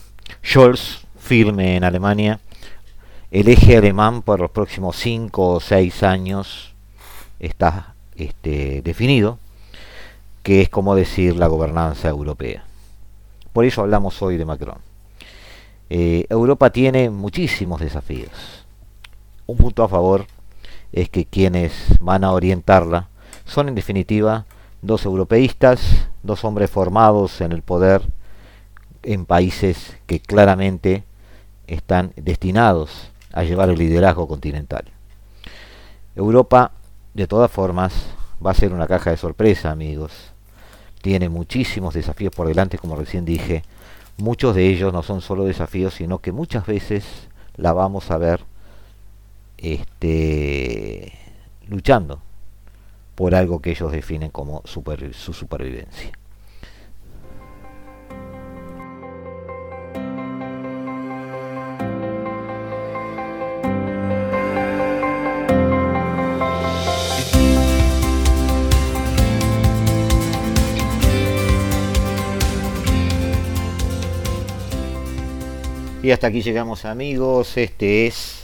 [0.45, 2.41] Scholz, firme en Alemania.
[3.30, 6.74] El eje alemán por los próximos 5 o 6 años
[7.39, 9.39] está este, definido,
[10.43, 12.64] que es como decir la gobernanza europea.
[13.53, 14.78] Por eso hablamos hoy de Macron.
[15.89, 18.66] Eh, Europa tiene muchísimos desafíos.
[19.47, 20.26] Un punto a favor
[20.91, 23.09] es que quienes van a orientarla
[23.45, 24.47] son en definitiva
[24.82, 28.02] dos europeístas, dos hombres formados en el poder
[29.02, 31.04] en países que claramente
[31.66, 34.84] están destinados a llevar el liderazgo continental.
[36.16, 36.72] Europa,
[37.12, 37.92] de todas formas,
[38.44, 40.12] va a ser una caja de sorpresa, amigos.
[41.02, 43.62] Tiene muchísimos desafíos por delante, como recién dije.
[44.16, 47.04] Muchos de ellos no son solo desafíos, sino que muchas veces
[47.56, 48.40] la vamos a ver
[49.58, 51.12] este,
[51.68, 52.20] luchando
[53.14, 56.12] por algo que ellos definen como su supervivencia.
[76.04, 78.43] Y hasta aquí llegamos amigos, este es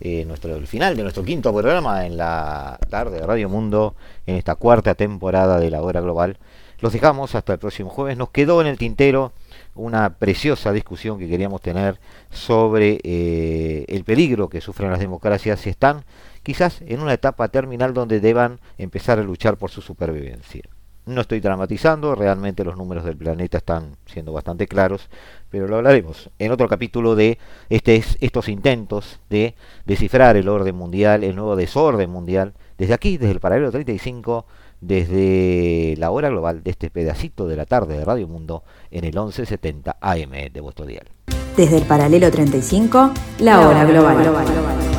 [0.00, 3.94] eh, nuestro, el final de nuestro quinto programa en la tarde de Radio Mundo,
[4.26, 6.38] en esta cuarta temporada de la hora global.
[6.80, 8.16] Los dejamos hasta el próximo jueves.
[8.16, 9.32] Nos quedó en el tintero
[9.74, 11.98] una preciosa discusión que queríamos tener
[12.30, 16.04] sobre eh, el peligro que sufren las democracias si están
[16.42, 20.62] quizás en una etapa terminal donde deban empezar a luchar por su supervivencia.
[21.06, 25.10] No estoy dramatizando, realmente los números del planeta están siendo bastante claros,
[25.50, 27.38] pero lo hablaremos en otro capítulo de
[27.68, 33.32] este, estos intentos de descifrar el orden mundial, el nuevo desorden mundial, desde aquí, desde
[33.32, 34.46] el paralelo 35,
[34.80, 39.12] desde la hora global de este pedacito de la tarde de Radio Mundo en el
[39.12, 41.08] 1170 AM de vuestro dial.
[41.56, 44.22] Desde el paralelo 35, la, hora global.
[44.22, 44.93] global.